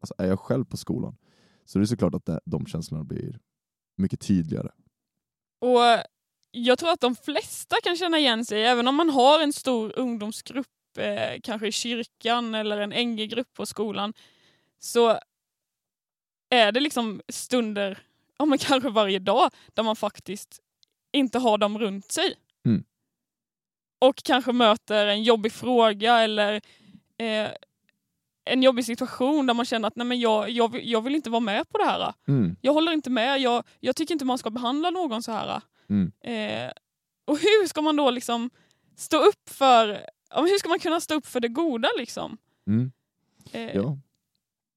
Alltså 0.01 0.15
är 0.19 0.29
jag 0.29 0.41
själv 0.41 0.65
på 0.65 0.77
skolan 0.77 1.17
så 1.65 1.79
det 1.79 1.85
är 1.85 1.87
såklart 1.87 2.15
att 2.15 2.27
det, 2.27 2.41
de 2.45 2.67
känslorna 2.67 3.05
blir 3.05 3.39
mycket 3.97 4.21
tydligare. 4.21 4.71
Och 5.61 5.79
jag 6.53 6.79
tror 6.79 6.91
att 6.91 7.01
de 7.01 7.15
flesta 7.17 7.77
kan 7.83 7.97
känna 7.97 8.19
igen 8.19 8.45
sig, 8.45 8.65
även 8.65 8.89
om 8.89 8.95
man 8.95 9.11
har 9.11 9.41
en 9.41 9.53
stor 9.53 9.99
ungdomsgrupp, 9.99 10.67
eh, 10.99 11.41
kanske 11.43 11.67
i 11.69 11.73
kyrkan 11.73 12.55
eller 12.55 12.79
en 12.81 12.91
NG-grupp 13.09 13.55
på 13.55 13.67
skolan, 13.67 14.13
så 14.79 15.19
är 16.51 16.73
det 16.73 16.81
liksom 16.81 17.21
stunder, 17.29 17.99
ja 18.39 18.45
men 18.45 18.59
kanske 18.59 18.89
varje 18.91 19.19
dag, 19.19 19.51
där 19.75 19.83
man 19.83 19.97
faktiskt 19.97 20.61
inte 21.13 21.39
har 21.39 21.59
dem 21.59 21.79
runt 21.79 22.13
sig. 22.13 22.35
Mm. 22.67 22.85
Och 24.01 24.17
kanske 24.17 24.53
möter 24.53 25.07
en 25.07 25.23
jobbig 25.23 25.53
fråga 25.53 26.19
eller 26.19 26.61
eh, 27.19 27.51
en 28.45 28.63
jobbig 28.63 28.85
situation 28.85 29.47
där 29.47 29.55
man 29.55 29.67
känner 29.67 29.89
att 29.89 29.97
nej 29.97 30.07
men 30.07 30.21
jag, 30.21 30.51
jag, 30.51 30.73
vill- 30.73 30.91
jag 30.91 31.01
vill 31.03 31.15
inte 31.15 31.31
vara 31.31 31.41
med 31.41 31.69
på 31.69 31.79
det 31.79 31.85
här. 31.85 32.15
Mm. 32.29 32.57
Jag 32.61 32.73
håller 32.73 32.93
inte 32.93 33.11
med, 33.11 33.41
jag, 33.41 33.65
jag 33.81 33.97
tycker 33.97 34.15
inte 34.15 34.25
man 34.25 34.39
ska 34.39 34.51
behandla 34.51 34.91
någon 34.91 35.23
så 35.23 35.33
här. 35.33 35.61
Mm. 35.93 36.13
Eh, 36.21 36.73
och 37.25 37.39
hur 37.39 37.69
ska 37.69 37.83
man 37.83 37.97
då 37.97 38.11
liksom 38.11 38.51
stå 38.97 39.17
upp 39.17 39.49
för, 39.51 39.87
hur 40.37 40.59
ska 40.59 40.69
man 40.69 40.79
kunna 40.79 41.01
stå 41.01 41.15
upp 41.15 41.27
för 41.27 41.41
det 41.41 41.49
goda 41.49 41.89
liksom? 41.99 42.37
Mm. 42.67 42.93
Eh, 43.53 43.77
Ja. 43.77 43.99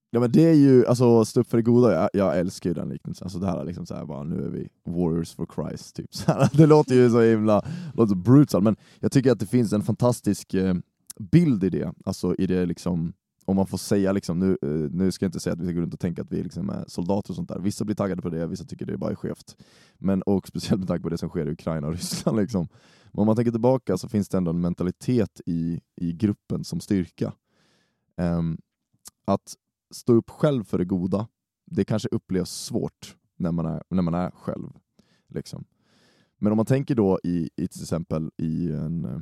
Ja 0.10 0.20
men 0.20 0.32
det 0.32 0.44
är 0.50 0.54
ju, 0.54 0.86
alltså 0.88 1.26
stå 1.26 1.40
upp 1.40 1.50
för 1.50 1.58
det 1.58 1.64
goda, 1.64 1.94
jag, 1.94 2.10
jag 2.14 2.40
älskar 2.40 2.70
ju 2.70 2.74
den 2.74 2.90
liknelsen. 2.90 3.26
Alltså 3.26 3.40
det 3.40 3.48
här 3.48 3.60
är 3.60 3.66
liksom 3.66 3.86
såhär 3.86 4.06
bara, 4.06 4.24
nu 4.24 4.46
är 4.46 4.50
vi 4.50 4.70
warriors 4.86 5.36
for 5.36 5.48
Christ, 5.56 5.96
typ. 5.96 6.16
Så 6.16 6.32
här, 6.32 6.50
det 6.54 6.66
låter 6.66 6.96
ju 6.96 7.10
så 7.10 7.22
himla, 7.22 7.66
låter 7.94 8.10
så 8.10 8.16
brutal, 8.16 8.62
men 8.62 8.76
jag 9.00 9.12
tycker 9.12 9.32
att 9.32 9.40
det 9.40 9.46
finns 9.46 9.74
en 9.74 9.82
fantastisk 9.82 10.54
eh, 10.54 10.76
bild 11.20 11.64
i 11.64 11.70
det. 11.70 11.94
Alltså 12.06 12.36
i 12.36 12.48
det 12.48 12.66
liksom, 12.66 13.14
om 13.46 13.56
man 13.56 13.68
får 13.68 13.78
säga 13.78 14.12
liksom, 14.12 14.40
nu, 14.40 14.58
eh, 14.62 14.92
nu 14.92 15.12
ska 15.12 15.26
jag 15.26 15.28
inte 15.28 15.40
säga 15.40 15.54
att 15.54 15.60
vi 15.60 15.66
ska 15.66 15.74
gå 15.74 15.82
runt 15.82 15.94
och 15.94 16.00
tänka 16.00 16.22
att 16.22 16.32
vi 16.32 16.44
liksom 16.44 16.70
är 16.70 16.86
soldater 16.88 17.32
och 17.32 17.36
sånt 17.36 17.50
där. 17.50 17.60
Vissa 17.60 17.86
blir 17.86 17.96
taggade 17.96 18.22
på 18.22 18.30
det, 18.30 18.48
vissa 18.48 18.64
tycker 18.64 18.86
det 18.86 18.98
bara 18.98 19.12
är 19.12 19.16
skevt. 19.16 19.58
Men, 19.98 20.22
och 20.22 20.48
speciellt 20.48 20.80
med 20.80 20.88
tanke 20.88 21.04
på 21.04 21.10
det 21.10 21.18
som 21.18 21.30
sker 21.30 21.48
i 21.48 21.52
Ukraina 21.52 21.88
och 21.88 21.94
Ryssland. 21.94 22.38
Liksom. 22.38 22.68
Men 23.12 23.20
om 23.20 23.26
man 23.26 23.36
tänker 23.36 23.52
tillbaka 23.52 23.98
så 23.98 24.10
finns 24.10 24.30
det 24.30 24.38
ändå 24.38 24.52
en 24.52 24.62
mentalitet 24.62 25.42
i, 25.46 25.82
i 25.96 26.14
gruppen 26.14 26.64
som 26.64 26.80
styrka. 26.80 27.34
Um, 28.18 28.58
att 29.26 29.56
stå 29.94 30.14
upp 30.14 30.30
själv 30.30 30.64
för 30.64 30.78
det 30.78 30.86
goda, 30.86 31.28
det 31.66 31.86
kanske 31.86 32.10
upplevs 32.12 32.50
svårt 32.50 33.16
när 33.38 33.52
man 33.52 33.66
är, 33.66 33.84
när 33.90 34.02
man 34.02 34.14
är 34.14 34.32
själv. 34.32 34.70
Liksom. 35.28 35.66
Men 36.38 36.52
om 36.52 36.58
man 36.58 36.66
tänker 36.66 36.96
då 36.96 37.20
i, 37.24 37.50
i 37.56 37.68
till 37.68 37.82
exempel 37.82 38.32
i 38.38 38.72
en, 38.72 39.06
eh, 39.06 39.20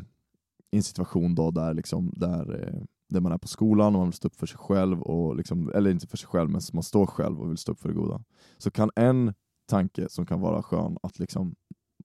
i 0.72 0.78
en 0.78 0.84
situation 0.84 1.36
då 1.36 1.52
där, 1.52 1.74
liksom, 1.74 2.14
där, 2.16 2.64
eh, 2.64 2.84
där 3.14 3.22
man 3.22 3.32
är 3.32 3.38
på 3.38 3.48
skolan 3.48 3.96
och 3.96 4.00
man 4.00 4.08
vill 4.08 4.14
stå 4.14 4.28
upp 4.28 4.36
för 4.36 4.48
sig 4.48 4.58
själv, 4.58 5.02
och 5.02 5.36
liksom, 5.36 5.72
eller 5.76 5.92
inte 5.92 6.08
för 6.08 6.18
sig 6.18 6.28
själv, 6.28 6.50
men 6.50 6.62
man 6.74 6.84
står 6.84 7.06
själv 7.06 7.42
och 7.42 7.50
vill 7.50 7.58
stå 7.58 7.72
upp 7.72 7.80
för 7.80 7.90
det 7.90 7.96
goda. 7.96 8.24
Så 8.58 8.72
kan 8.72 8.92
en 8.96 9.34
tanke 9.66 10.10
som 10.10 10.26
kan 10.26 10.42
vara 10.42 10.64
skön 10.64 10.98
att 11.04 11.20
liksom 11.20 11.56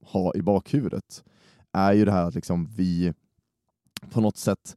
ha 0.02 0.34
i 0.34 0.42
bakhuvudet 0.42 1.24
är 1.72 1.92
ju 1.92 2.04
det 2.04 2.12
här 2.12 2.24
att 2.24 2.34
liksom 2.34 2.66
vi 2.66 3.12
på 4.10 4.20
något 4.20 4.36
sätt 4.36 4.76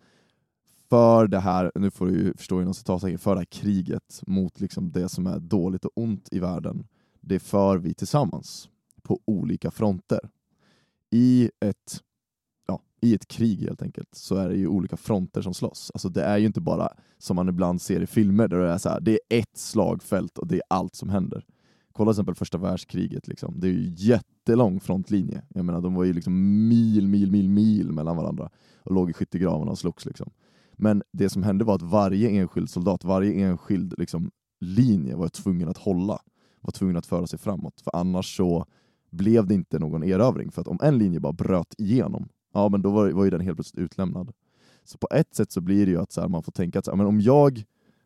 för 0.89 1.27
det 1.27 1.39
här, 1.39 1.71
nu 1.75 1.91
får 1.91 2.05
du 2.05 2.13
ju 2.13 2.33
förstå 2.33 2.61
inom 2.61 2.73
citattecken, 2.73 3.19
för 3.19 3.35
det 3.35 3.39
här 3.39 3.45
kriget 3.45 4.21
mot 4.27 4.59
liksom 4.59 4.91
det 4.91 5.09
som 5.09 5.27
är 5.27 5.39
dåligt 5.39 5.85
och 5.85 5.91
ont 5.95 6.29
i 6.31 6.39
världen, 6.39 6.87
det 7.21 7.39
för 7.39 7.77
vi 7.77 7.93
tillsammans 7.93 8.69
på 9.01 9.19
olika 9.25 9.71
fronter. 9.71 10.19
I 11.09 11.51
ett, 11.59 12.03
i 13.01 13.15
ett 13.15 13.27
krig 13.27 13.61
helt 13.61 13.81
enkelt 13.81 14.15
så 14.15 14.35
är 14.35 14.49
det 14.49 14.55
ju 14.55 14.67
olika 14.67 14.97
fronter 14.97 15.41
som 15.41 15.53
slåss. 15.53 15.91
Alltså 15.93 16.09
det 16.09 16.23
är 16.23 16.37
ju 16.37 16.45
inte 16.45 16.61
bara 16.61 16.89
som 17.17 17.35
man 17.35 17.49
ibland 17.49 17.81
ser 17.81 18.01
i 18.01 18.07
filmer 18.07 18.47
där 18.47 18.57
det 18.57 18.69
är 18.69 18.77
så 18.77 18.89
här, 18.89 18.99
det 18.99 19.11
är 19.11 19.39
ett 19.39 19.57
slagfält 19.57 20.37
och 20.37 20.47
det 20.47 20.55
är 20.55 20.63
allt 20.69 20.95
som 20.95 21.09
händer. 21.09 21.45
Kolla 21.93 22.11
till 22.11 22.15
exempel 22.15 22.35
första 22.35 22.57
världskriget, 22.57 23.27
liksom. 23.27 23.59
det 23.59 23.67
är 23.67 23.71
ju 23.71 23.93
jättelång 23.95 24.79
frontlinje. 24.79 25.41
Jag 25.49 25.65
menar, 25.65 25.81
de 25.81 25.93
var 25.93 26.03
ju 26.03 26.13
liksom 26.13 26.67
mil, 26.67 27.07
mil, 27.07 27.31
mil, 27.31 27.49
mil 27.49 27.91
mellan 27.91 28.17
varandra 28.17 28.49
och 28.83 28.93
låg 28.93 29.09
i 29.09 29.13
skyttegravarna 29.13 29.71
och 29.71 29.79
slogs. 29.79 30.05
Liksom. 30.05 30.31
Men 30.73 31.03
det 31.11 31.29
som 31.29 31.43
hände 31.43 31.65
var 31.65 31.75
att 31.75 31.81
varje 31.81 32.29
enskild 32.29 32.69
soldat, 32.69 33.03
varje 33.03 33.33
enskild 33.33 33.93
liksom, 33.97 34.31
linje 34.59 35.15
var 35.15 35.27
tvungen 35.27 35.69
att 35.69 35.77
hålla, 35.77 36.19
var 36.61 36.71
tvungen 36.71 36.97
att 36.97 37.05
föra 37.05 37.27
sig 37.27 37.39
framåt. 37.39 37.81
För 37.81 37.95
annars 37.95 38.37
så 38.37 38.65
blev 39.09 39.47
det 39.47 39.53
inte 39.53 39.79
någon 39.79 40.03
erövring. 40.03 40.51
För 40.51 40.61
att 40.61 40.67
om 40.67 40.79
en 40.81 40.97
linje 40.97 41.19
bara 41.19 41.33
bröt 41.33 41.75
igenom, 41.77 42.29
ja 42.51 42.69
men 42.69 42.81
då 42.81 42.91
var, 42.91 43.09
var 43.11 43.23
ju 43.23 43.29
den 43.29 43.41
helt 43.41 43.57
plötsligt 43.57 43.83
utlämnad. 43.83 44.33
Så 44.83 44.97
på 44.97 45.07
ett 45.11 45.35
sätt 45.35 45.51
så 45.51 45.61
blir 45.61 45.85
det 45.85 45.91
ju 45.91 46.01
att 46.01 46.11
så 46.11 46.21
här, 46.21 46.27
man 46.27 46.43
får 46.43 46.51
tänka 46.51 46.79
att 46.79 46.85
så 46.85 46.91
här, 46.91 46.97
men 46.97 47.07
om 47.07 47.21
jag, 47.21 47.63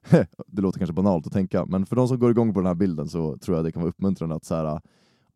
det 0.47 0.61
låter 0.61 0.79
kanske 0.79 0.93
banalt 0.93 1.27
att 1.27 1.33
tänka, 1.33 1.65
men 1.65 1.85
för 1.85 1.95
de 1.95 2.07
som 2.07 2.19
går 2.19 2.31
igång 2.31 2.53
på 2.53 2.59
den 2.59 2.67
här 2.67 2.75
bilden 2.75 3.09
så 3.09 3.37
tror 3.37 3.57
jag 3.57 3.65
det 3.65 3.71
kan 3.71 3.81
vara 3.81 3.89
uppmuntrande 3.89 4.35
att 4.35 4.45
så 4.45 4.55
här, 4.55 4.81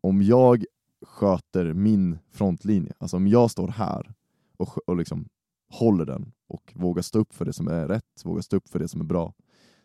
om 0.00 0.22
jag 0.22 0.64
sköter 1.02 1.72
min 1.72 2.18
frontlinje, 2.30 2.92
alltså 2.98 3.16
om 3.16 3.26
jag 3.26 3.50
står 3.50 3.68
här 3.68 4.14
och, 4.56 4.88
och 4.88 4.96
liksom 4.96 5.28
håller 5.70 6.04
den 6.04 6.32
och 6.48 6.72
vågar 6.74 7.02
stå 7.02 7.18
upp 7.18 7.34
för 7.34 7.44
det 7.44 7.52
som 7.52 7.68
är 7.68 7.88
rätt, 7.88 8.24
vågar 8.24 8.42
stå 8.42 8.56
upp 8.56 8.68
för 8.68 8.78
det 8.78 8.88
som 8.88 9.00
är 9.00 9.04
bra, 9.04 9.34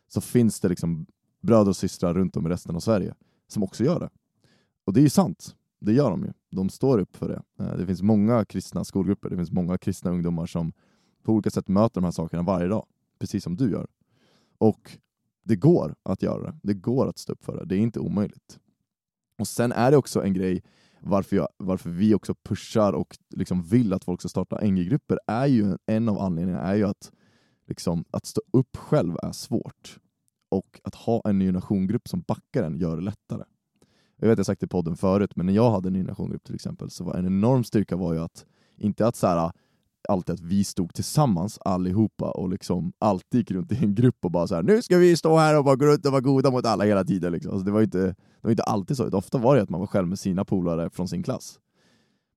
så 0.07 0.21
finns 0.21 0.59
det 0.59 0.69
liksom 0.69 1.05
bröder 1.41 1.69
och 1.69 1.75
systrar 1.75 2.13
runt 2.13 2.37
om 2.37 2.45
i 2.45 2.49
resten 2.49 2.75
av 2.75 2.79
Sverige 2.79 3.15
som 3.47 3.63
också 3.63 3.83
gör 3.83 3.99
det. 3.99 4.09
Och 4.85 4.93
det 4.93 4.99
är 4.99 5.03
ju 5.03 5.09
sant, 5.09 5.55
det 5.79 5.93
gör 5.93 6.09
de 6.09 6.23
ju. 6.23 6.33
De 6.51 6.69
står 6.69 6.99
upp 6.99 7.15
för 7.15 7.27
det. 7.29 7.63
Eh, 7.63 7.77
det 7.77 7.85
finns 7.85 8.01
många 8.01 8.45
kristna 8.45 8.83
skolgrupper, 8.83 9.29
det 9.29 9.35
finns 9.35 9.51
många 9.51 9.77
kristna 9.77 10.11
ungdomar 10.11 10.45
som 10.45 10.73
på 11.23 11.33
olika 11.33 11.49
sätt 11.49 11.67
möter 11.67 11.95
de 11.95 12.03
här 12.03 12.11
sakerna 12.11 12.43
varje 12.43 12.67
dag, 12.67 12.85
precis 13.19 13.43
som 13.43 13.55
du 13.55 13.71
gör. 13.71 13.87
Och 14.57 14.97
det 15.43 15.55
går 15.55 15.95
att 16.03 16.21
göra 16.21 16.41
det, 16.43 16.59
det 16.63 16.73
går 16.73 17.07
att 17.07 17.17
stå 17.17 17.33
upp 17.33 17.43
för 17.43 17.57
det, 17.57 17.65
det 17.65 17.75
är 17.75 17.79
inte 17.79 17.99
omöjligt. 17.99 18.59
Och 19.39 19.47
sen 19.47 19.71
är 19.71 19.91
det 19.91 19.97
också 19.97 20.23
en 20.23 20.33
grej 20.33 20.63
varför, 21.01 21.35
jag, 21.35 21.47
varför 21.57 21.89
vi 21.89 22.13
också 22.13 22.35
pushar 22.35 22.93
och 22.93 23.17
liksom 23.29 23.63
vill 23.63 23.93
att 23.93 24.03
folk 24.03 24.21
ska 24.21 24.29
starta 24.29 24.61
NG-grupper 24.61 25.19
är 25.27 25.45
ju 25.45 25.77
en 25.85 26.09
av 26.09 26.19
anledningarna 26.19 26.63
är 26.63 26.75
ju 26.75 26.83
att 26.83 27.11
liksom, 27.67 28.05
att 28.11 28.25
stå 28.25 28.41
upp 28.53 28.77
själv 28.77 29.15
är 29.23 29.31
svårt. 29.31 29.99
Och 30.49 30.79
att 30.83 30.95
ha 30.95 31.21
en 31.25 31.39
ny 31.39 31.45
generationgrupp 31.45 32.07
som 32.07 32.21
backar 32.21 32.63
en 32.63 32.77
gör 32.77 32.95
det 32.95 33.01
lättare. 33.03 33.43
Jag 34.17 34.27
vet 34.27 34.33
att 34.33 34.39
jag 34.39 34.45
sagt 34.45 34.61
det 34.61 34.65
i 34.65 34.67
podden 34.67 34.97
förut, 34.97 35.35
men 35.35 35.45
när 35.45 35.53
jag 35.53 35.71
hade 35.71 35.89
en 35.89 35.93
ny 35.93 35.99
generationgrupp 35.99 36.43
till 36.43 36.55
exempel, 36.55 36.89
så 36.89 37.03
var 37.03 37.15
en 37.15 37.25
enorm 37.25 37.63
styrka 37.63 37.95
var 37.95 38.13
ju 38.13 38.19
att, 38.19 38.45
inte 38.77 39.07
att 39.07 39.15
så 39.15 39.27
här, 39.27 39.51
alltid 40.09 40.33
att 40.33 40.41
vi 40.41 40.63
stod 40.63 40.93
tillsammans 40.93 41.59
allihopa 41.61 42.31
och 42.31 42.49
liksom 42.49 42.93
alltid 42.99 43.39
gick 43.39 43.51
runt 43.51 43.71
i 43.71 43.83
en 43.83 43.95
grupp 43.95 44.25
och 44.25 44.31
bara 44.31 44.47
så 44.47 44.55
här, 44.55 44.63
nu 44.63 44.81
ska 44.81 44.97
vi 44.97 45.17
stå 45.17 45.37
här 45.37 45.57
och 45.57 45.63
bara 45.63 45.75
gå 45.75 45.85
runt 45.85 46.05
och 46.05 46.11
vara 46.11 46.21
goda 46.21 46.51
mot 46.51 46.65
alla 46.65 46.83
hela 46.83 47.03
tiden. 47.03 47.31
Liksom. 47.31 47.51
Alltså 47.51 47.65
det, 47.65 47.71
var 47.71 47.81
inte, 47.81 47.99
det 48.07 48.15
var 48.41 48.51
inte 48.51 48.63
alltid 48.63 48.97
så, 48.97 49.17
ofta 49.17 49.37
var 49.37 49.55
det 49.55 49.61
att 49.61 49.69
man 49.69 49.79
var 49.79 49.87
själv 49.87 50.07
med 50.07 50.19
sina 50.19 50.45
polare 50.45 50.89
från 50.89 51.07
sin 51.07 51.23
klass. 51.23 51.59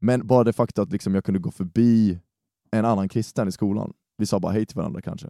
Men 0.00 0.26
bara 0.26 0.44
det 0.44 0.52
faktum 0.52 0.84
att 0.84 0.92
liksom 0.92 1.14
jag 1.14 1.24
kunde 1.24 1.40
gå 1.40 1.50
förbi 1.50 2.18
en 2.70 2.84
annan 2.84 3.08
kristen 3.08 3.48
i 3.48 3.52
skolan, 3.52 3.92
vi 4.16 4.26
sa 4.26 4.40
bara 4.40 4.52
hej 4.52 4.66
till 4.66 4.76
varandra 4.76 5.00
kanske, 5.02 5.26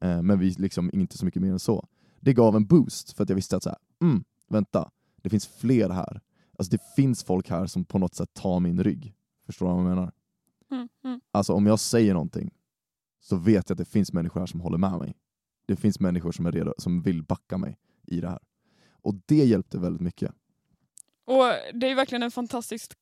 eh, 0.00 0.22
men 0.22 0.38
vi 0.38 0.50
liksom 0.50 0.90
inte 0.92 1.18
så 1.18 1.24
mycket 1.24 1.42
mer 1.42 1.52
än 1.52 1.58
så. 1.58 1.86
Det 2.20 2.32
gav 2.32 2.56
en 2.56 2.66
boost 2.66 3.12
för 3.12 3.22
att 3.22 3.28
jag 3.28 3.36
visste 3.36 3.56
att 3.56 3.62
så 3.62 3.68
här, 3.68 3.78
mm, 4.02 4.24
vänta, 4.48 4.90
det 5.22 5.30
finns 5.30 5.46
fler 5.46 5.88
här. 5.90 6.20
Alltså 6.58 6.70
det 6.70 6.82
finns 6.96 7.24
folk 7.24 7.50
här 7.50 7.66
som 7.66 7.84
på 7.84 7.98
något 7.98 8.14
sätt 8.14 8.34
tar 8.34 8.60
min 8.60 8.84
rygg. 8.84 9.14
Förstår 9.46 9.66
du 9.66 9.72
vad 9.72 9.80
jag 9.80 9.88
menar? 9.88 10.12
Mm, 10.70 10.88
mm. 11.04 11.20
Alltså 11.30 11.52
om 11.52 11.66
jag 11.66 11.80
säger 11.80 12.12
någonting 12.12 12.50
så 13.20 13.36
vet 13.36 13.68
jag 13.68 13.74
att 13.74 13.78
det 13.78 13.84
finns 13.92 14.12
människor 14.12 14.40
här 14.40 14.46
som 14.46 14.60
håller 14.60 14.78
med 14.78 14.98
mig. 14.98 15.16
Det 15.66 15.76
finns 15.76 16.00
människor 16.00 16.32
som 16.32 16.46
är 16.46 16.52
redo, 16.52 16.74
som 16.78 17.02
vill 17.02 17.22
backa 17.22 17.58
mig 17.58 17.78
i 18.06 18.20
det 18.20 18.28
här. 18.28 18.38
Och 18.90 19.14
det 19.26 19.44
hjälpte 19.44 19.78
väldigt 19.78 20.02
mycket. 20.02 20.32
Och 21.24 21.44
det 21.74 21.86
är 21.90 21.94
verkligen 21.94 22.22
en 22.22 22.30
fantastisk 22.30 22.92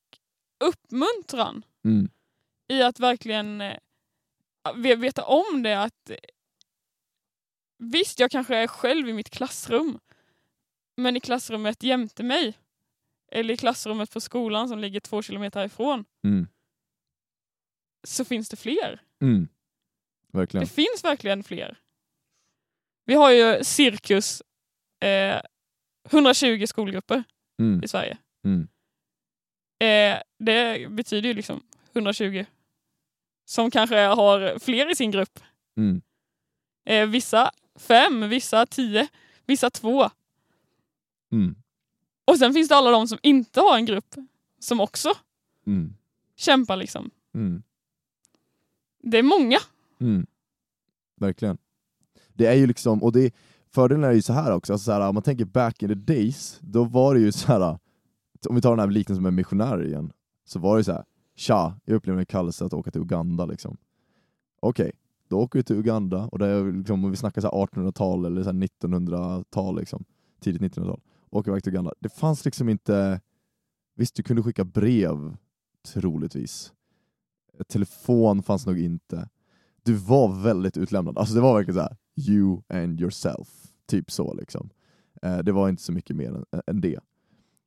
uppmuntran 0.64 1.62
Mm. 1.84 2.08
i 2.68 2.82
att 2.82 3.00
verkligen 3.00 3.60
eh, 3.60 3.76
ve- 4.76 4.94
veta 4.96 5.24
om 5.24 5.62
det 5.62 5.82
att 5.82 6.10
eh, 6.10 6.16
visst, 7.78 8.20
jag 8.20 8.30
kanske 8.30 8.56
är 8.56 8.66
själv 8.66 9.08
i 9.08 9.12
mitt 9.12 9.30
klassrum, 9.30 9.98
men 11.00 11.16
i 11.16 11.20
klassrummet 11.20 11.82
jämte 11.82 12.22
mig, 12.22 12.58
eller 13.32 13.54
i 13.54 13.56
klassrummet 13.56 14.10
på 14.10 14.20
skolan 14.20 14.68
som 14.68 14.78
ligger 14.78 15.00
två 15.00 15.22
kilometer 15.22 15.60
härifrån, 15.60 16.04
Mm. 16.24 16.46
så 18.04 18.24
finns 18.24 18.48
det 18.48 18.56
fler. 18.56 19.00
Mm. 19.22 19.48
Verkligen. 20.32 20.64
Det 20.66 20.70
finns 20.72 21.04
verkligen 21.04 21.42
fler. 21.44 21.76
Vi 23.04 23.14
har 23.14 23.30
ju 23.30 23.64
cirkus 23.64 24.42
eh, 25.00 25.40
120 26.10 26.64
skolgrupper 26.66 27.24
Mm. 27.60 27.84
i 27.84 27.88
Sverige. 27.88 28.18
Mm. 28.44 28.68
Eh, 29.80 30.22
det 30.38 30.90
betyder 30.90 31.28
ju 31.28 31.34
liksom 31.34 31.62
120 31.92 32.44
som 33.44 33.70
kanske 33.70 33.96
har 33.98 34.58
fler 34.58 34.90
i 34.90 34.94
sin 34.96 35.10
grupp. 35.10 35.40
Mm. 35.76 36.02
Eh, 36.84 37.06
vissa 37.08 37.50
fem, 37.76 38.28
vissa 38.28 38.66
tio, 38.66 39.08
vissa 39.46 39.70
två. 39.70 40.10
Mm. 41.32 41.54
Och 42.24 42.38
sen 42.38 42.52
finns 42.52 42.68
det 42.68 42.76
alla 42.76 42.90
de 42.90 43.08
som 43.08 43.18
inte 43.22 43.60
har 43.60 43.76
en 43.76 43.86
grupp 43.86 44.14
som 44.58 44.80
också 44.80 45.08
Mm. 45.66 45.94
kämpar 46.36 46.76
liksom. 46.76 47.10
Mm. 47.34 47.62
Det 49.02 49.18
är 49.18 49.22
många. 49.22 49.58
Mm. 50.00 50.26
Verkligen. 51.16 51.58
Det 52.34 52.46
är 52.46 52.54
ju 52.54 52.66
liksom, 52.66 53.02
och 53.02 53.12
det, 53.12 53.34
fördelen 53.74 54.04
är 54.04 54.12
ju 54.12 54.22
så 54.22 54.32
här 54.32 54.52
också, 54.52 54.72
alltså 54.72 54.84
så 54.84 54.92
här, 54.92 55.08
om 55.08 55.14
man 55.14 55.22
tänker 55.22 55.44
back 55.44 55.82
in 55.82 55.88
the 55.88 55.94
days, 55.94 56.58
då 56.62 56.84
var 56.84 57.14
det 57.14 57.20
ju 57.20 57.32
så 57.32 57.46
här. 57.46 57.78
om 58.48 58.54
vi 58.54 58.60
tar 58.60 58.70
den 58.70 58.78
här 58.78 58.86
liknelsen 58.86 59.22
med 59.22 59.32
missionärer 59.32 59.86
igen, 59.86 60.12
så 60.44 60.58
var 60.58 60.76
det 60.76 60.84
så 60.84 60.92
här, 60.92 61.04
tja, 61.36 61.80
jag 61.84 61.94
upplevde 61.96 62.22
en 62.22 62.26
kallelse 62.26 62.64
att 62.64 62.72
åka 62.74 62.90
till 62.90 63.00
Uganda 63.00 63.46
liksom. 63.46 63.76
Okej, 64.60 64.92
då 65.28 65.38
åker 65.40 65.58
vi 65.58 65.62
till 65.62 65.76
Uganda, 65.76 66.26
och 66.26 66.38
det 66.38 66.46
är 66.46 66.72
liksom, 66.72 67.04
om 67.04 67.10
vi 67.10 67.16
snackar 67.16 67.40
så 67.40 67.46
här 67.48 67.66
1800-tal 67.66 68.24
eller 68.24 68.42
så 68.42 68.48
här 68.50 68.56
1900-tal, 68.58 69.76
liksom, 69.78 70.04
tidigt 70.40 70.62
1900-tal, 70.62 71.00
åka 71.30 71.50
iväg 71.50 71.62
till 71.62 71.72
Uganda. 71.72 71.92
Det 71.98 72.08
fanns 72.08 72.44
liksom 72.44 72.68
inte, 72.68 73.20
visst 73.96 74.14
du 74.14 74.22
kunde 74.22 74.42
skicka 74.42 74.64
brev, 74.64 75.36
troligtvis. 75.86 76.72
Telefon 77.68 78.42
fanns 78.42 78.66
nog 78.66 78.78
inte 78.78 79.28
du 79.82 79.94
var 79.94 80.42
väldigt 80.42 80.76
utlämnad. 80.76 81.18
Alltså 81.18 81.34
det 81.34 81.40
var 81.40 81.54
verkligen 81.54 81.74
så 81.74 81.80
här, 81.80 81.96
you 82.16 82.62
and 82.68 83.00
yourself. 83.00 83.48
Typ 83.86 84.10
så 84.10 84.34
liksom. 84.34 84.70
Eh, 85.22 85.38
det 85.38 85.52
var 85.52 85.68
inte 85.68 85.82
så 85.82 85.92
mycket 85.92 86.16
mer 86.16 86.28
än, 86.28 86.44
än 86.66 86.80
det. 86.80 87.00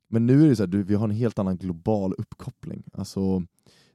Men 0.08 0.26
nu 0.26 0.44
är 0.44 0.50
det 0.50 0.56
så 0.56 0.64
här, 0.64 0.68
du, 0.68 0.84
vi 0.84 0.96
har 0.96 1.04
en 1.04 1.16
helt 1.16 1.40
annan 1.40 1.58
global 1.58 2.14
uppkoppling. 2.18 2.84
Alltså, 2.94 3.46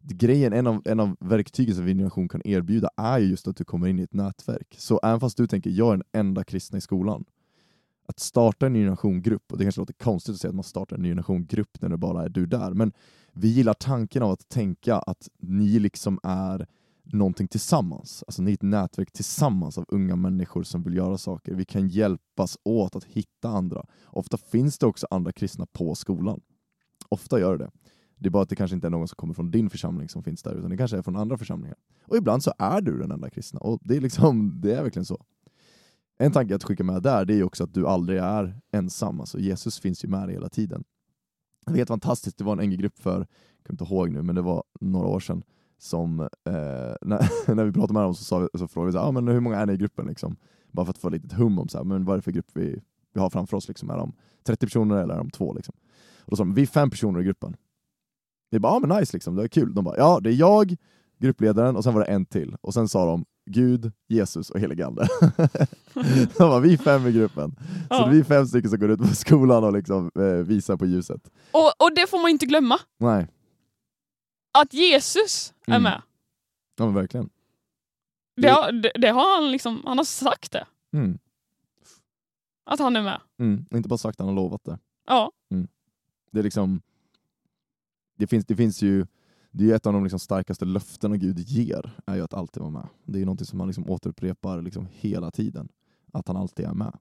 grejen, 0.01 0.53
en 0.53 0.67
av, 0.67 0.83
en 0.85 1.01
av 1.01 1.17
verktygen 1.21 1.75
som 1.75 1.87
Din 1.87 1.99
Generation 1.99 2.29
kan 2.29 2.43
erbjuda 2.45 2.91
är 2.97 3.19
just 3.19 3.49
att 3.49 3.57
du 3.57 3.65
kommer 3.65 3.87
in 3.87 3.99
i 3.99 4.03
ett 4.03 4.15
nätverk. 4.15 4.77
Så 4.79 5.01
även 5.03 5.21
fast 5.21 5.37
du 5.37 5.47
tänker, 5.47 5.71
jag 5.71 5.93
är 5.93 5.97
den 5.97 6.07
enda 6.13 6.45
kristna 6.45 6.79
i 6.79 6.81
skolan. 6.81 7.25
Att 8.09 8.21
starta 8.21 8.67
en 8.67 8.73
ny 8.73 8.81
generation-grupp, 8.81 9.53
och 9.53 9.59
det 9.59 9.65
kanske 9.65 9.81
låter 9.81 9.95
konstigt 9.95 10.35
att 10.35 10.41
säga 10.41 10.49
att 10.49 10.55
man 10.55 10.65
startar 10.65 10.97
en 10.97 11.03
ny 11.03 11.09
generation-grupp 11.09 11.83
när 11.83 11.89
det 11.89 11.97
bara 11.97 12.25
är 12.25 12.29
du 12.29 12.47
där, 12.47 12.75
men 12.75 12.93
vi 13.33 13.49
gillar 13.49 13.75
tanken 13.75 14.23
av 14.23 14.31
att 14.31 14.49
tänka 14.49 14.97
att 14.97 15.29
ni 15.39 15.79
liksom 15.79 16.21
är 16.23 16.67
någonting 17.13 17.49
tillsammans. 17.49 18.25
Alltså 18.27 18.43
ni 18.43 18.51
är 18.51 18.55
ett 18.55 18.63
nätverk 18.63 19.13
tillsammans 19.13 19.79
av 19.79 19.85
unga 19.89 20.17
människor 20.17 20.63
som 20.63 20.83
vill 20.83 20.95
göra 20.95 21.19
saker. 21.19 21.55
Vi 21.55 21.65
kan 21.65 21.89
hjälpas 21.89 22.59
åt 22.65 22.97
att 22.97 23.05
hitta 23.05 23.49
andra. 23.49 23.87
Ofta 24.05 24.37
finns 24.37 24.79
det 24.79 24.87
också 24.87 25.07
andra 25.11 25.33
kristna 25.33 25.67
på 25.67 25.95
skolan. 25.95 26.41
Ofta 27.09 27.41
gör 27.41 27.59
det. 27.59 27.71
Det 28.17 28.29
är 28.29 28.31
bara 28.31 28.43
att 28.43 28.49
det 28.49 28.57
kanske 28.57 28.75
inte 28.75 28.87
är 28.87 28.91
någon 28.91 29.09
som 29.09 29.17
kommer 29.17 29.35
från 29.35 29.51
din 29.51 29.71
församling 29.71 30.09
som 30.09 30.23
finns 30.23 30.43
där, 30.43 30.55
utan 30.55 30.71
det 30.71 30.77
kanske 30.77 30.97
är 30.97 31.03
från 31.03 31.17
andra 31.17 31.39
församlingar. 31.39 31.77
Och 32.07 32.17
ibland 32.17 32.43
så 32.43 32.53
är 32.59 32.81
du 32.81 32.99
den 32.99 33.11
enda 33.11 33.31
kristna, 33.31 33.61
och 33.61 33.79
det 33.83 33.97
är, 33.97 34.01
liksom, 34.01 34.61
det 34.61 34.75
är 34.75 34.83
verkligen 34.83 35.07
så. 35.07 35.25
En 36.19 36.33
tanke 36.33 36.55
att 36.55 36.65
skicka 36.65 36.85
med 36.85 37.03
där, 37.03 37.25
det 37.25 37.35
är 37.35 37.43
också 37.43 37.65
att 37.65 37.75
du 37.75 37.87
aldrig 37.87 38.19
är 38.19 38.61
ensam. 38.73 39.21
Alltså 39.21 39.39
Jesus 39.39 39.81
finns 39.81 40.05
ju 40.05 40.09
med 40.09 40.29
dig 40.29 40.35
hela 40.35 40.49
tiden. 40.49 40.85
Det 41.67 41.73
är 41.73 41.77
helt 41.77 41.89
fantastiskt, 41.89 42.39
det 42.39 42.45
var 42.45 42.53
en 42.53 42.71
NG-grupp 42.71 42.99
för, 42.99 43.19
jag 43.19 43.27
kommer 43.67 43.83
inte 43.83 43.95
ihåg 43.95 44.11
nu, 44.11 44.23
men 44.23 44.35
det 44.35 44.43
var 44.43 44.65
några 44.81 45.07
år 45.07 45.21
sedan, 45.21 45.43
som, 45.79 46.21
eh, 46.21 46.27
när, 47.03 47.29
när 47.55 47.65
vi 47.65 47.73
pratade 47.73 47.93
med 47.93 48.03
dem 48.03 48.15
så, 48.15 48.25
sa 48.25 48.39
vi, 48.39 48.59
så 48.59 48.69
frågade 48.69 48.87
vi 48.87 48.93
så 48.93 48.99
här, 48.99 49.09
ah, 49.09 49.13
men 49.13 49.29
hur 49.29 49.41
många 49.41 49.57
är 49.57 49.67
ni 49.67 49.73
i 49.73 49.77
gruppen? 49.77 50.07
Liksom? 50.07 50.37
Bara 50.73 50.87
för 50.87 50.91
att 50.91 50.99
få 50.99 51.09
lite 51.09 51.37
hum 51.37 51.59
om 51.59 51.69
så 51.69 51.79
här, 51.79 51.85
men 51.85 52.05
vad 52.05 52.15
är 52.15 52.19
det 52.19 52.23
för 52.23 52.33
grupp 52.33 52.51
vi, 52.55 52.83
vi 53.13 53.21
har 53.21 53.31
framför 53.31 53.57
oss. 53.57 53.69
Liksom. 53.69 53.91
Är 53.91 53.97
de 53.97 54.13
30 54.45 54.67
personer 54.67 55.03
eller 55.03 55.15
är 55.15 55.19
de 55.19 55.31
två? 55.31 55.53
Liksom? 55.55 55.75
Och 56.21 56.31
då 56.31 56.37
sa 56.37 56.43
de, 56.43 56.55
vi 56.55 56.63
är 56.63 56.67
fem 56.67 56.91
personer 56.91 57.21
i 57.21 57.25
gruppen. 57.25 57.57
Vi 58.51 58.59
bara, 58.59 58.73
ja 58.73 58.77
ah, 58.77 58.81
men 58.81 58.99
nice, 58.99 59.17
liksom. 59.17 59.37
det 59.37 59.43
är 59.43 59.49
kul. 59.49 59.75
De 59.75 59.85
bara, 59.85 59.97
ja 59.97 60.21
det 60.21 60.31
är 60.31 60.35
jag, 60.35 60.77
gruppledaren 61.19 61.77
och 61.77 61.85
sen 61.85 61.95
var 61.95 62.01
det 62.01 62.07
en 62.07 62.27
till. 62.27 62.57
Och 62.61 62.75
sen 62.75 62.89
sa 62.89 63.07
de, 63.07 63.25
Gud, 63.49 63.93
Jesus 64.09 64.51
och 64.51 64.61
helige 64.61 64.87
Ande. 64.87 65.09
de 65.95 66.27
bara, 66.39 66.61
vi 66.61 66.73
är 66.73 66.77
fem 66.79 67.07
i 67.07 67.13
gruppen. 67.13 67.51
Så 67.61 67.87
Ja. 67.91 67.99
det 68.05 68.11
är 68.11 68.15
vi 68.15 68.25
fem 68.25 68.47
stycken 68.47 68.71
som 68.71 68.79
går 68.81 68.91
ut 68.91 68.99
på 69.01 69.07
skolan 69.07 69.65
och 69.65 69.73
liksom, 69.73 70.11
eh, 70.19 70.23
visar 70.25 70.77
på 70.77 70.87
ljuset. 70.87 71.31
Och, 71.53 71.73
och 71.85 71.95
det 71.95 72.07
får 72.11 72.19
man 72.19 72.31
inte 72.31 72.47
glömma. 72.47 72.79
Nej, 72.99 73.29
Att 74.59 74.73
Jesus 74.75 75.55
är 75.67 75.71
Mm. 75.73 75.83
med. 75.83 76.03
ja 76.79 76.85
men 76.85 76.95
verkligen. 76.95 77.31
Det 78.37 78.49
har, 78.49 78.73
det, 78.73 78.93
det 78.95 79.09
har 79.09 79.41
han 79.43 79.51
liksom, 79.53 79.83
han 79.87 79.99
har 79.99 80.05
sagt 80.05 80.53
det. 80.53 80.67
Mm. 80.93 81.19
Att 82.71 82.79
han 82.81 82.97
är 82.97 83.03
med. 83.03 83.21
Mm. 83.39 83.65
Inte 83.71 83.89
bara 83.89 83.99
sagt, 83.99 84.19
han 84.19 84.29
har 84.29 84.35
lovat 84.35 84.65
det. 84.65 84.79
Ja. 85.07 85.33
Det 86.33 86.39
är 86.39 86.43
liksom 86.43 86.81
det 88.17 88.27
finns, 88.27 88.47
det 88.47 88.57
finns 88.57 88.83
ju 88.83 89.07
det 89.59 89.65
är 89.65 89.69
ju 89.69 89.75
ett 89.75 89.87
av 89.87 89.93
de 89.93 90.03
liksom 90.03 90.19
starkaste 90.19 90.65
löftena 90.65 91.17
Gud 91.17 91.39
ger, 91.39 92.01
är 92.07 92.17
ju 92.17 92.23
att 92.23 92.35
alltid 92.35 92.61
vara 92.61 92.71
med. 92.71 92.89
Det 93.05 93.17
är 93.17 93.19
ju 93.19 93.25
någonting 93.25 93.47
som 93.47 93.61
han 93.61 93.69
liksom 93.69 93.91
återupprepar 93.91 94.63
liksom 94.63 94.89
hela 94.91 95.31
tiden, 95.31 95.69
att 96.13 96.29
han 96.29 96.37
alltid 96.37 96.67
är 96.67 96.75
med. 96.75 96.99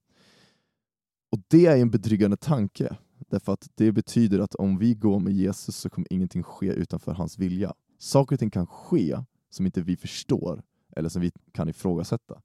Och 1.31 1.39
det 1.47 1.65
är 1.65 1.77
en 1.77 1.89
betryggande 1.89 2.37
tanke, 2.37 2.97
därför 3.29 3.53
att 3.53 3.69
det 3.75 3.91
betyder 3.91 4.39
att 4.39 4.55
om 4.55 4.77
vi 4.77 4.93
går 4.93 5.19
med 5.19 5.33
Jesus 5.33 5.75
så 5.75 5.89
kommer 5.89 6.13
ingenting 6.13 6.43
ske 6.43 6.67
utanför 6.67 7.11
hans 7.11 7.37
vilja. 7.39 7.73
Saker 7.97 8.35
och 8.35 8.39
ting 8.39 8.51
kan 8.51 8.67
ske 8.67 9.17
som 9.49 9.65
inte 9.65 9.81
vi 9.81 9.97
förstår, 9.97 10.63
eller 10.95 11.09
som 11.09 11.21
vi 11.21 11.31
kan 11.51 11.69
ifrågasätta. 11.69 12.41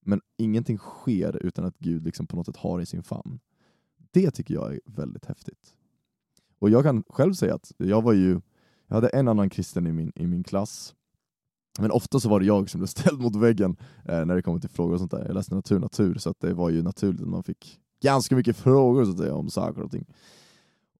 Men 0.00 0.20
ingenting 0.38 0.78
sker 0.78 1.36
utan 1.36 1.64
att 1.64 1.78
Gud 1.78 2.04
liksom 2.04 2.26
på 2.26 2.36
något 2.36 2.46
sätt 2.46 2.56
har 2.56 2.80
i 2.80 2.86
sin 2.86 3.02
famn. 3.02 3.40
Det 4.10 4.30
tycker 4.30 4.54
jag 4.54 4.74
är 4.74 4.80
väldigt 4.84 5.24
häftigt. 5.24 5.76
Och 6.58 6.70
jag 6.70 6.82
kan 6.82 7.04
själv 7.08 7.32
säga 7.32 7.54
att 7.54 7.72
jag 7.76 8.02
var 8.02 8.12
ju, 8.12 8.40
jag 8.92 8.96
hade 8.96 9.08
en 9.08 9.28
annan 9.28 9.50
kristen 9.50 9.86
i 9.86 9.92
min, 9.92 10.12
i 10.14 10.26
min 10.26 10.44
klass, 10.44 10.94
men 11.78 11.90
ofta 11.90 12.20
så 12.20 12.28
var 12.28 12.40
det 12.40 12.46
jag 12.46 12.70
som 12.70 12.78
blev 12.78 12.86
ställd 12.98 13.20
mot 13.20 13.36
väggen 13.36 13.76
eh, 14.04 14.24
när 14.24 14.34
det 14.34 14.42
kommer 14.42 14.60
till 14.60 14.70
frågor 14.70 14.92
och 14.92 14.98
sånt 14.98 15.10
där. 15.10 15.24
Jag 15.26 15.34
läste 15.34 15.54
natur, 15.54 15.78
natur, 15.78 16.14
så 16.18 16.30
att 16.30 16.40
det 16.40 16.54
var 16.54 16.70
ju 16.70 16.82
naturligt 16.82 17.22
att 17.22 17.28
man 17.28 17.42
fick 17.42 17.80
ganska 18.02 18.36
mycket 18.36 18.56
frågor 18.56 19.04
så 19.04 19.10
att 19.10 19.18
säga, 19.18 19.34
om 19.34 19.50
saker 19.50 19.82
och 19.82 19.90
ting. 19.90 20.06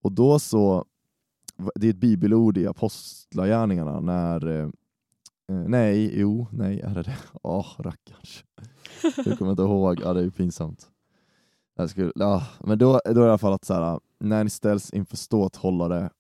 Och 0.02 0.12
då 0.12 0.38
så, 0.38 0.84
det 1.74 1.86
är 1.86 1.90
ett 1.90 1.96
bibelord 1.96 2.58
i 2.58 2.66
Apostlagärningarna 2.66 4.00
när, 4.00 4.46
eh, 4.46 4.68
eh, 5.48 5.64
nej, 5.66 6.20
jo, 6.20 6.46
nej, 6.52 6.80
är 6.80 6.94
det 6.94 7.02
det? 7.02 7.16
Åh, 7.42 7.66
rackars. 7.78 8.44
Jag 9.26 9.38
kommer 9.38 9.50
inte 9.50 9.62
ihåg, 9.62 10.00
ja 10.00 10.12
det 10.12 10.20
är 10.20 10.24
ju 10.24 10.30
pinsamt. 10.30 10.88
Jag 11.76 11.90
skulle, 11.90 12.12
ja, 12.14 12.46
men 12.60 12.78
då, 12.78 13.00
då 13.04 13.10
är 13.10 13.14
det 13.14 13.20
i 13.20 13.28
alla 13.28 13.38
fall 13.38 13.52
att 13.52 13.64
så 13.64 13.74
här, 13.74 14.00
när 14.20 14.44
ni 14.44 14.50
ställs 14.50 14.90
inför 14.90 15.16
ståthållare 15.16 16.10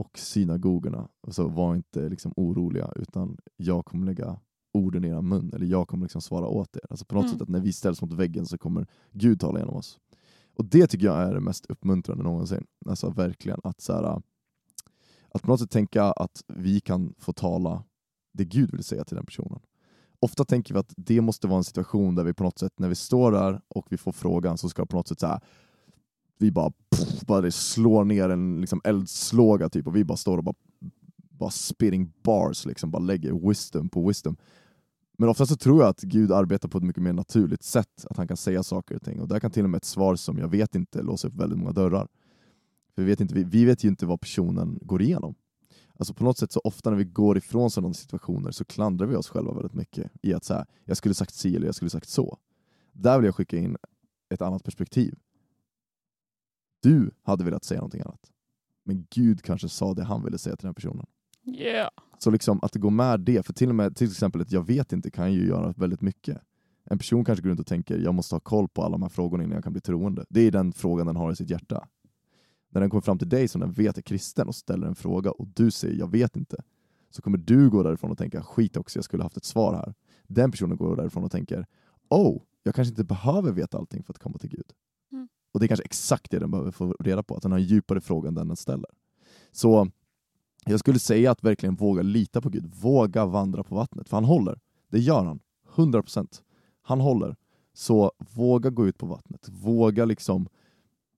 och 0.00 0.18
synagogorna, 0.18 1.08
så 1.28 1.48
var 1.48 1.74
inte 1.76 2.08
liksom 2.08 2.32
oroliga, 2.36 2.92
utan 2.96 3.36
jag 3.56 3.84
kommer 3.84 4.06
lägga 4.06 4.40
orden 4.72 5.04
i 5.04 5.08
er 5.08 5.22
mun, 5.22 5.50
eller 5.54 5.66
jag 5.66 5.88
kommer 5.88 6.04
liksom 6.04 6.20
svara 6.20 6.46
åt 6.46 6.76
er. 6.76 6.82
Alltså 6.90 7.04
på 7.04 7.14
något 7.14 7.24
Mm. 7.24 7.32
sätt 7.32 7.42
att 7.42 7.48
när 7.48 7.60
vi 7.60 7.72
ställs 7.72 8.02
mot 8.02 8.12
väggen 8.12 8.46
så 8.46 8.58
kommer 8.58 8.86
Gud 9.12 9.40
tala 9.40 9.58
genom 9.58 9.74
oss. 9.76 9.98
Och 10.56 10.64
det 10.64 10.86
tycker 10.86 11.06
jag 11.06 11.16
är 11.22 11.34
det 11.34 11.40
mest 11.40 11.66
uppmuntrande 11.66 12.24
någonsin. 12.24 12.66
Alltså 12.86 13.10
verkligen 13.10 13.60
att 13.64 13.80
så 13.80 13.92
här, 13.92 14.22
att 15.34 15.42
på 15.42 15.48
något 15.50 15.60
sätt 15.60 15.70
tänka 15.70 16.04
att 16.04 16.44
vi 16.48 16.80
kan 16.80 17.14
få 17.18 17.32
tala 17.32 17.84
det 18.32 18.44
Gud 18.44 18.70
vill 18.70 18.84
säga 18.84 19.04
till 19.04 19.16
den 19.16 19.26
personen. 19.26 19.60
Ofta 20.20 20.44
tänker 20.44 20.74
vi 20.74 20.80
att 20.80 20.94
det 20.96 21.20
måste 21.20 21.46
vara 21.46 21.58
en 21.58 21.64
situation 21.64 22.14
där 22.14 22.24
vi 22.24 22.34
på 22.34 22.44
något 22.44 22.58
sätt, 22.58 22.72
när 22.78 22.88
vi 22.88 22.94
står 22.94 23.32
där 23.32 23.60
och 23.68 23.86
vi 23.90 23.96
får 23.96 24.12
frågan 24.12 24.58
så 24.58 24.68
ska 24.68 24.86
på 24.86 24.96
något 24.96 25.08
sätt 25.08 25.20
så 25.20 25.26
här, 25.26 25.40
vi 26.42 26.50
bara, 26.50 26.70
pff, 26.70 27.20
bara 27.26 27.40
det 27.40 27.52
slår 27.52 28.04
ner 28.04 28.28
en 28.28 28.60
liksom 28.60 28.80
eldslåga 28.84 29.68
typ 29.68 29.86
och 29.86 29.96
vi 29.96 30.04
bara 30.04 30.16
står 30.16 30.38
och 30.38 30.44
bara, 30.44 30.54
bara 31.30 31.50
spitting 31.50 32.12
bars, 32.22 32.66
liksom, 32.66 32.90
bara 32.90 33.02
lägger 33.02 33.48
wisdom 33.48 33.88
på 33.88 34.08
wisdom. 34.08 34.36
Men 35.18 35.28
ofta 35.28 35.46
så 35.46 35.56
tror 35.56 35.80
jag 35.80 35.88
att 35.88 36.00
Gud 36.00 36.32
arbetar 36.32 36.68
på 36.68 36.78
ett 36.78 36.84
mycket 36.84 37.02
mer 37.02 37.12
naturligt 37.12 37.62
sätt, 37.62 38.06
att 38.10 38.16
han 38.16 38.28
kan 38.28 38.36
säga 38.36 38.62
saker 38.62 38.96
och 38.96 39.02
ting. 39.02 39.20
Och 39.20 39.28
där 39.28 39.40
kan 39.40 39.50
till 39.50 39.64
och 39.64 39.70
med 39.70 39.78
ett 39.78 39.84
svar 39.84 40.16
som 40.16 40.38
jag 40.38 40.48
vet 40.48 40.74
inte 40.74 41.02
låsa 41.02 41.28
upp 41.28 41.34
väldigt 41.34 41.58
många 41.58 41.72
dörrar. 41.72 42.08
För 42.94 43.02
vi 43.02 43.10
vet, 43.10 43.20
inte, 43.20 43.34
vi, 43.34 43.44
vi 43.44 43.64
vet 43.64 43.84
ju 43.84 43.88
inte 43.88 44.06
vad 44.06 44.20
personen 44.20 44.78
går 44.82 45.02
igenom. 45.02 45.34
Alltså 45.98 46.14
på 46.14 46.24
något 46.24 46.38
sätt 46.38 46.52
så 46.52 46.60
ofta 46.64 46.90
när 46.90 46.96
vi 46.96 47.04
går 47.04 47.38
ifrån 47.38 47.70
sådana 47.70 47.94
situationer 47.94 48.50
så 48.50 48.64
klandrar 48.64 49.06
vi 49.06 49.16
oss 49.16 49.28
själva 49.28 49.52
väldigt 49.52 49.74
mycket 49.74 50.10
i 50.22 50.34
att 50.34 50.44
så 50.44 50.54
här, 50.54 50.66
jag 50.84 50.96
skulle 50.96 51.14
sagt 51.14 51.34
si 51.34 51.56
eller 51.56 51.66
jag 51.66 51.74
skulle 51.74 51.90
sagt 51.90 52.08
så. 52.08 52.38
Där 52.92 53.18
vill 53.18 53.26
jag 53.26 53.34
skicka 53.34 53.56
in 53.56 53.76
ett 54.34 54.42
annat 54.42 54.64
perspektiv. 54.64 55.14
Du 56.80 57.10
hade 57.22 57.44
velat 57.44 57.64
säga 57.64 57.80
någonting 57.80 58.00
annat. 58.00 58.30
Men 58.84 59.06
Gud 59.10 59.42
kanske 59.42 59.68
sa 59.68 59.94
det 59.94 60.04
han 60.04 60.24
ville 60.24 60.38
säga 60.38 60.56
till 60.56 60.66
den 60.66 60.74
personen. 60.74 61.06
Yeah. 61.46 61.90
Så 62.18 62.30
liksom 62.30 62.58
att 62.62 62.74
gå 62.74 62.90
med 62.90 63.20
det, 63.20 63.46
för 63.46 63.52
till 63.52 63.68
och 63.68 63.74
med 63.74 63.96
till 63.96 64.10
exempel 64.10 64.40
ett 64.40 64.52
jag 64.52 64.66
vet 64.66 64.92
inte 64.92 65.10
kan 65.10 65.32
ju 65.32 65.46
göra 65.46 65.74
väldigt 65.76 66.00
mycket. 66.00 66.40
En 66.84 66.98
person 66.98 67.24
kanske 67.24 67.42
går 67.42 67.50
runt 67.50 67.60
och 67.60 67.66
tänker 67.66 67.98
jag 67.98 68.14
måste 68.14 68.34
ha 68.34 68.40
koll 68.40 68.68
på 68.68 68.82
alla 68.82 68.92
de 68.92 69.02
här 69.02 69.08
frågorna 69.08 69.44
innan 69.44 69.54
jag 69.54 69.64
kan 69.64 69.72
bli 69.72 69.82
troende. 69.82 70.24
Det 70.28 70.40
är 70.40 70.50
den 70.50 70.72
frågan 70.72 71.06
den 71.06 71.16
har 71.16 71.32
i 71.32 71.36
sitt 71.36 71.50
hjärta. 71.50 71.88
När 72.68 72.80
den 72.80 72.90
kommer 72.90 73.00
fram 73.00 73.18
till 73.18 73.28
dig 73.28 73.48
som 73.48 73.60
den 73.60 73.72
vet 73.72 73.98
är 73.98 74.02
kristen 74.02 74.48
och 74.48 74.54
ställer 74.54 74.86
en 74.86 74.94
fråga 74.94 75.30
och 75.30 75.46
du 75.48 75.70
säger 75.70 75.98
jag 75.98 76.10
vet 76.10 76.36
inte, 76.36 76.56
så 77.10 77.22
kommer 77.22 77.38
du 77.38 77.70
gå 77.70 77.82
därifrån 77.82 78.10
och 78.10 78.18
tänka 78.18 78.42
skit 78.42 78.76
också, 78.76 78.98
jag 78.98 79.04
skulle 79.04 79.22
haft 79.22 79.36
ett 79.36 79.44
svar 79.44 79.74
här. 79.74 79.94
Den 80.26 80.50
personen 80.50 80.76
går 80.76 80.96
därifrån 80.96 81.24
och 81.24 81.30
tänker 81.30 81.66
oh, 82.08 82.42
jag 82.62 82.74
kanske 82.74 82.90
inte 82.90 83.04
behöver 83.04 83.52
veta 83.52 83.78
allting 83.78 84.02
för 84.02 84.12
att 84.12 84.18
komma 84.18 84.38
till 84.38 84.50
Gud. 84.50 84.72
Och 85.52 85.60
det 85.60 85.66
är 85.66 85.68
kanske 85.68 85.84
exakt 85.84 86.30
det 86.30 86.38
den 86.38 86.50
behöver 86.50 86.70
få 86.70 86.96
reda 87.00 87.22
på, 87.22 87.36
att 87.36 87.42
den 87.42 87.52
har 87.52 87.58
en 87.58 87.64
djupare 87.64 88.00
fråga 88.00 88.28
än 88.28 88.34
den 88.34 88.48
den 88.48 88.56
ställer. 88.56 88.90
Så 89.52 89.90
jag 90.64 90.80
skulle 90.80 90.98
säga 90.98 91.30
att 91.30 91.44
verkligen 91.44 91.74
våga 91.74 92.02
lita 92.02 92.40
på 92.40 92.48
Gud, 92.48 92.74
våga 92.74 93.26
vandra 93.26 93.64
på 93.64 93.74
vattnet, 93.74 94.08
för 94.08 94.16
han 94.16 94.24
håller. 94.24 94.60
Det 94.88 94.98
gör 94.98 95.24
han, 95.24 95.40
100%. 95.74 96.42
Han 96.82 97.00
håller. 97.00 97.36
Så 97.72 98.12
våga 98.18 98.70
gå 98.70 98.86
ut 98.86 98.98
på 98.98 99.06
vattnet, 99.06 99.48
våga 99.48 100.04
liksom 100.04 100.48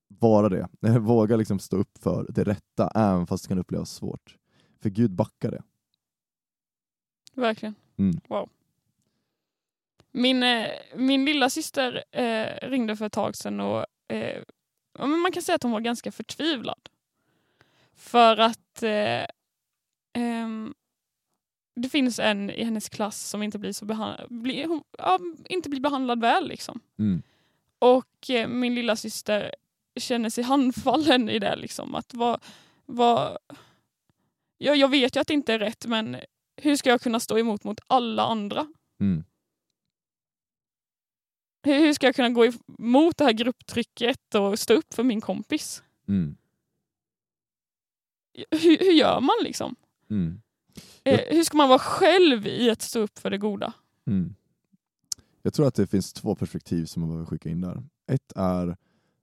vara 0.08 0.48
det. 0.48 0.68
Våga 0.98 1.36
liksom 1.36 1.58
stå 1.58 1.76
upp 1.76 1.98
för 1.98 2.26
det 2.28 2.44
rätta, 2.44 2.88
även 2.94 3.26
fast 3.26 3.44
det 3.44 3.48
kan 3.48 3.58
upplevas 3.58 3.90
svårt. 3.90 4.36
För 4.80 4.90
Gud 4.90 5.10
backar 5.10 5.50
det. 5.50 5.62
Verkligen. 7.34 7.74
Mm. 7.96 8.20
Wow. 8.28 8.48
Min, 10.12 10.42
eh, 10.42 10.66
min 10.96 11.24
lilla 11.24 11.50
syster 11.50 12.04
eh, 12.10 12.68
ringde 12.68 12.96
för 12.96 13.06
ett 13.06 13.12
tag 13.12 13.36
sedan 13.36 13.60
och 13.60 13.86
eh, 14.12 15.06
man 15.06 15.32
kan 15.32 15.42
säga 15.42 15.56
att 15.56 15.62
hon 15.62 15.72
var 15.72 15.80
ganska 15.80 16.12
förtvivlad. 16.12 16.88
För 17.94 18.36
att 18.36 18.82
eh, 18.82 19.26
ehm, 20.12 20.74
det 21.74 21.88
finns 21.88 22.18
en 22.18 22.50
i 22.50 22.64
hennes 22.64 22.88
klass 22.88 23.28
som 23.28 23.42
inte 23.42 23.58
blir, 23.58 23.72
så 23.72 23.84
behandlad, 23.84 24.26
blir, 24.30 24.66
hon, 24.66 24.84
ja, 24.98 25.18
inte 25.48 25.68
blir 25.68 25.80
behandlad 25.80 26.20
väl. 26.20 26.48
Liksom. 26.48 26.80
Mm. 26.98 27.22
Och 27.78 28.30
eh, 28.30 28.48
min 28.48 28.74
lilla 28.74 28.96
syster 28.96 29.54
känner 29.96 30.30
sig 30.30 30.44
handfallen 30.44 31.28
i 31.28 31.38
det. 31.38 31.56
Liksom. 31.56 31.94
Att 31.94 32.14
vad, 32.14 32.40
vad, 32.86 33.38
ja, 34.58 34.74
jag 34.74 34.88
vet 34.88 35.16
ju 35.16 35.20
att 35.20 35.26
det 35.26 35.34
inte 35.34 35.54
är 35.54 35.58
rätt 35.58 35.86
men 35.86 36.16
hur 36.56 36.76
ska 36.76 36.90
jag 36.90 37.00
kunna 37.00 37.20
stå 37.20 37.38
emot 37.38 37.64
mot 37.64 37.80
alla 37.86 38.22
andra? 38.22 38.66
Mm. 39.00 39.24
Hur, 41.62 41.78
hur 41.78 41.92
ska 41.92 42.06
jag 42.06 42.16
kunna 42.16 42.28
gå 42.30 42.46
emot 42.78 43.16
det 43.16 43.24
här 43.24 43.32
grupptrycket 43.32 44.34
och 44.34 44.58
stå 44.58 44.74
upp 44.74 44.94
för 44.94 45.02
min 45.02 45.20
kompis? 45.20 45.82
Mm. 46.08 46.36
Hur, 48.50 48.78
hur 48.78 48.92
gör 48.92 49.20
man 49.20 49.36
liksom? 49.42 49.76
Mm. 50.10 50.40
Eh, 51.04 51.20
hur 51.30 51.44
ska 51.44 51.56
man 51.56 51.68
vara 51.68 51.78
själv 51.78 52.46
i 52.46 52.70
att 52.70 52.82
stå 52.82 53.00
upp 53.00 53.18
för 53.18 53.30
det 53.30 53.38
goda? 53.38 53.72
Mm. 54.06 54.34
Jag 55.42 55.54
tror 55.54 55.66
att 55.66 55.74
det 55.74 55.86
finns 55.86 56.12
två 56.12 56.34
perspektiv 56.34 56.84
som 56.84 57.00
man 57.00 57.08
behöver 57.08 57.26
skicka 57.26 57.48
in 57.48 57.60
där. 57.60 57.82
Ett 58.06 58.32
är 58.36 58.76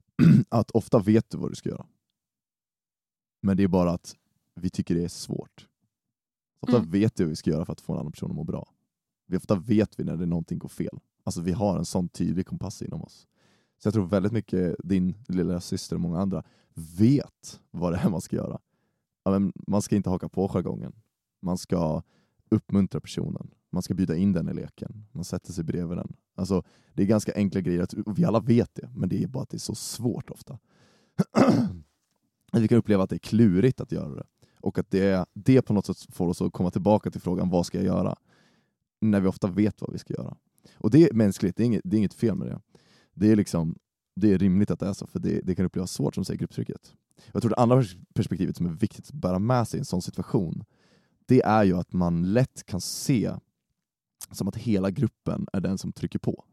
att 0.49 0.71
ofta 0.71 0.99
vet 0.99 1.29
du 1.29 1.37
vad 1.37 1.51
du 1.51 1.55
ska 1.55 1.69
göra. 1.69 1.85
Men 3.41 3.57
det 3.57 3.63
är 3.63 3.67
bara 3.67 3.91
att 3.91 4.15
vi 4.55 4.69
tycker 4.69 4.95
det 4.95 5.03
är 5.03 5.07
svårt. 5.07 5.67
Ofta 6.59 6.77
Mm. 6.77 6.89
vet 6.91 7.19
vi 7.19 7.23
vad 7.23 7.29
vi 7.29 7.35
ska 7.35 7.49
göra 7.49 7.65
för 7.65 7.73
att 7.73 7.81
få 7.81 7.93
en 7.93 7.99
annan 7.99 8.11
person 8.11 8.29
att 8.29 8.35
må 8.35 8.43
bra. 8.43 8.73
Vi 9.25 9.37
ofta 9.37 9.55
vet 9.55 9.99
vi 9.99 10.03
när 10.03 10.17
det 10.17 10.25
någonting 10.25 10.59
går 10.59 10.69
fel. 10.69 10.99
Alltså 11.23 11.41
vi 11.41 11.51
har 11.51 11.77
en 11.77 11.85
sån 11.85 12.09
tydlig 12.09 12.47
kompass 12.47 12.81
inom 12.81 13.01
oss. 13.01 13.27
Så 13.77 13.87
jag 13.87 13.93
tror 13.93 14.05
väldigt 14.05 14.31
mycket 14.31 14.75
din 14.83 15.15
lilla 15.27 15.61
syster 15.61 15.95
och 15.95 16.01
många 16.01 16.19
andra 16.19 16.43
vet 16.73 17.61
vad 17.71 17.93
det 17.93 17.97
är 17.97 18.09
man 18.09 18.21
ska 18.21 18.35
göra. 18.35 18.59
Man 19.67 19.81
ska 19.81 19.95
inte 19.95 20.09
haka 20.09 20.29
på 20.29 20.47
jargongen. 20.47 20.93
Man 21.41 21.57
ska 21.57 22.01
uppmuntra 22.49 23.01
personen. 23.01 23.51
Man 23.69 23.83
ska 23.83 23.93
bjuda 23.93 24.15
in 24.15 24.33
den 24.33 24.49
i 24.49 24.53
leken. 24.53 25.05
Man 25.11 25.23
sätter 25.23 25.53
sig 25.53 25.63
bredvid 25.63 25.97
den. 25.97 26.13
Alltså, 26.35 26.63
det 26.93 27.03
är 27.03 27.07
ganska 27.07 27.33
enkla 27.35 27.61
grejer, 27.61 27.87
och 28.05 28.19
vi 28.19 28.25
alla 28.25 28.39
vet 28.39 28.75
det, 28.75 28.89
men 28.95 29.09
det 29.09 29.23
är 29.23 29.27
bara 29.27 29.43
att 29.43 29.49
det 29.49 29.57
är 29.57 29.59
så 29.59 29.75
svårt 29.75 30.29
ofta. 30.29 30.59
vi 32.53 32.67
kan 32.67 32.77
uppleva 32.77 33.03
att 33.03 33.09
det 33.09 33.15
är 33.15 33.19
klurigt 33.19 33.81
att 33.81 33.91
göra 33.91 34.15
det. 34.15 34.25
Och 34.61 34.77
att 34.77 34.91
det, 34.91 35.25
det 35.33 35.61
på 35.61 35.73
något 35.73 35.85
sätt 35.85 36.15
får 36.15 36.27
oss 36.27 36.41
att 36.41 36.53
komma 36.53 36.71
tillbaka 36.71 37.11
till 37.11 37.21
frågan, 37.21 37.49
vad 37.49 37.65
ska 37.65 37.77
jag 37.77 37.85
göra? 37.85 38.15
När 39.01 39.19
vi 39.21 39.27
ofta 39.27 39.47
vet 39.47 39.81
vad 39.81 39.91
vi 39.91 39.97
ska 39.97 40.13
göra. 40.13 40.37
Och 40.75 40.91
det 40.91 41.03
är 41.03 41.13
mänskligt, 41.13 41.55
det 41.57 41.63
är 41.63 41.65
inget, 41.65 41.81
det 41.83 41.95
är 41.95 41.97
inget 41.97 42.13
fel 42.13 42.35
med 42.35 42.47
det. 42.47 42.61
Det 43.13 43.31
är, 43.31 43.35
liksom, 43.35 43.75
det 44.15 44.33
är 44.33 44.37
rimligt 44.37 44.71
att 44.71 44.79
det 44.79 44.87
är 44.87 44.93
så, 44.93 45.07
för 45.07 45.19
det, 45.19 45.41
det 45.43 45.55
kan 45.55 45.65
upplevas 45.65 45.91
svårt 45.91 46.15
som 46.15 46.25
säger 46.25 46.37
grupptrycket. 46.37 46.93
Jag 47.31 47.41
tror 47.41 47.49
det 47.49 47.55
andra 47.55 47.83
perspektivet 48.13 48.57
som 48.57 48.65
är 48.65 48.69
viktigt 48.69 49.07
att 49.07 49.13
bära 49.13 49.39
med 49.39 49.67
sig 49.67 49.77
i 49.77 49.79
en 49.79 49.85
sån 49.85 50.01
situation, 50.01 50.63
det 51.25 51.41
är 51.41 51.63
ju 51.63 51.77
att 51.77 51.93
man 51.93 52.33
lätt 52.33 52.65
kan 52.65 52.81
se 52.81 53.33
som 54.31 54.47
att 54.47 54.55
hela 54.55 54.91
gruppen 54.91 55.47
är 55.53 55.61
den 55.61 55.77
som 55.77 55.91
trycker 55.91 56.19
på. 56.19 56.45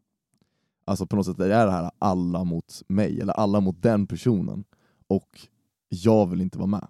Alltså 0.84 1.06
på 1.06 1.16
något 1.16 1.26
sätt 1.26 1.36
det 1.36 1.54
är 1.54 1.66
det 1.66 1.72
här 1.72 1.90
alla 1.98 2.44
mot 2.44 2.82
mig, 2.88 3.20
eller 3.20 3.32
alla 3.32 3.60
mot 3.60 3.82
den 3.82 4.06
personen, 4.06 4.64
och 5.06 5.48
jag 5.88 6.26
vill 6.26 6.40
inte 6.40 6.58
vara 6.58 6.66
med. 6.66 6.88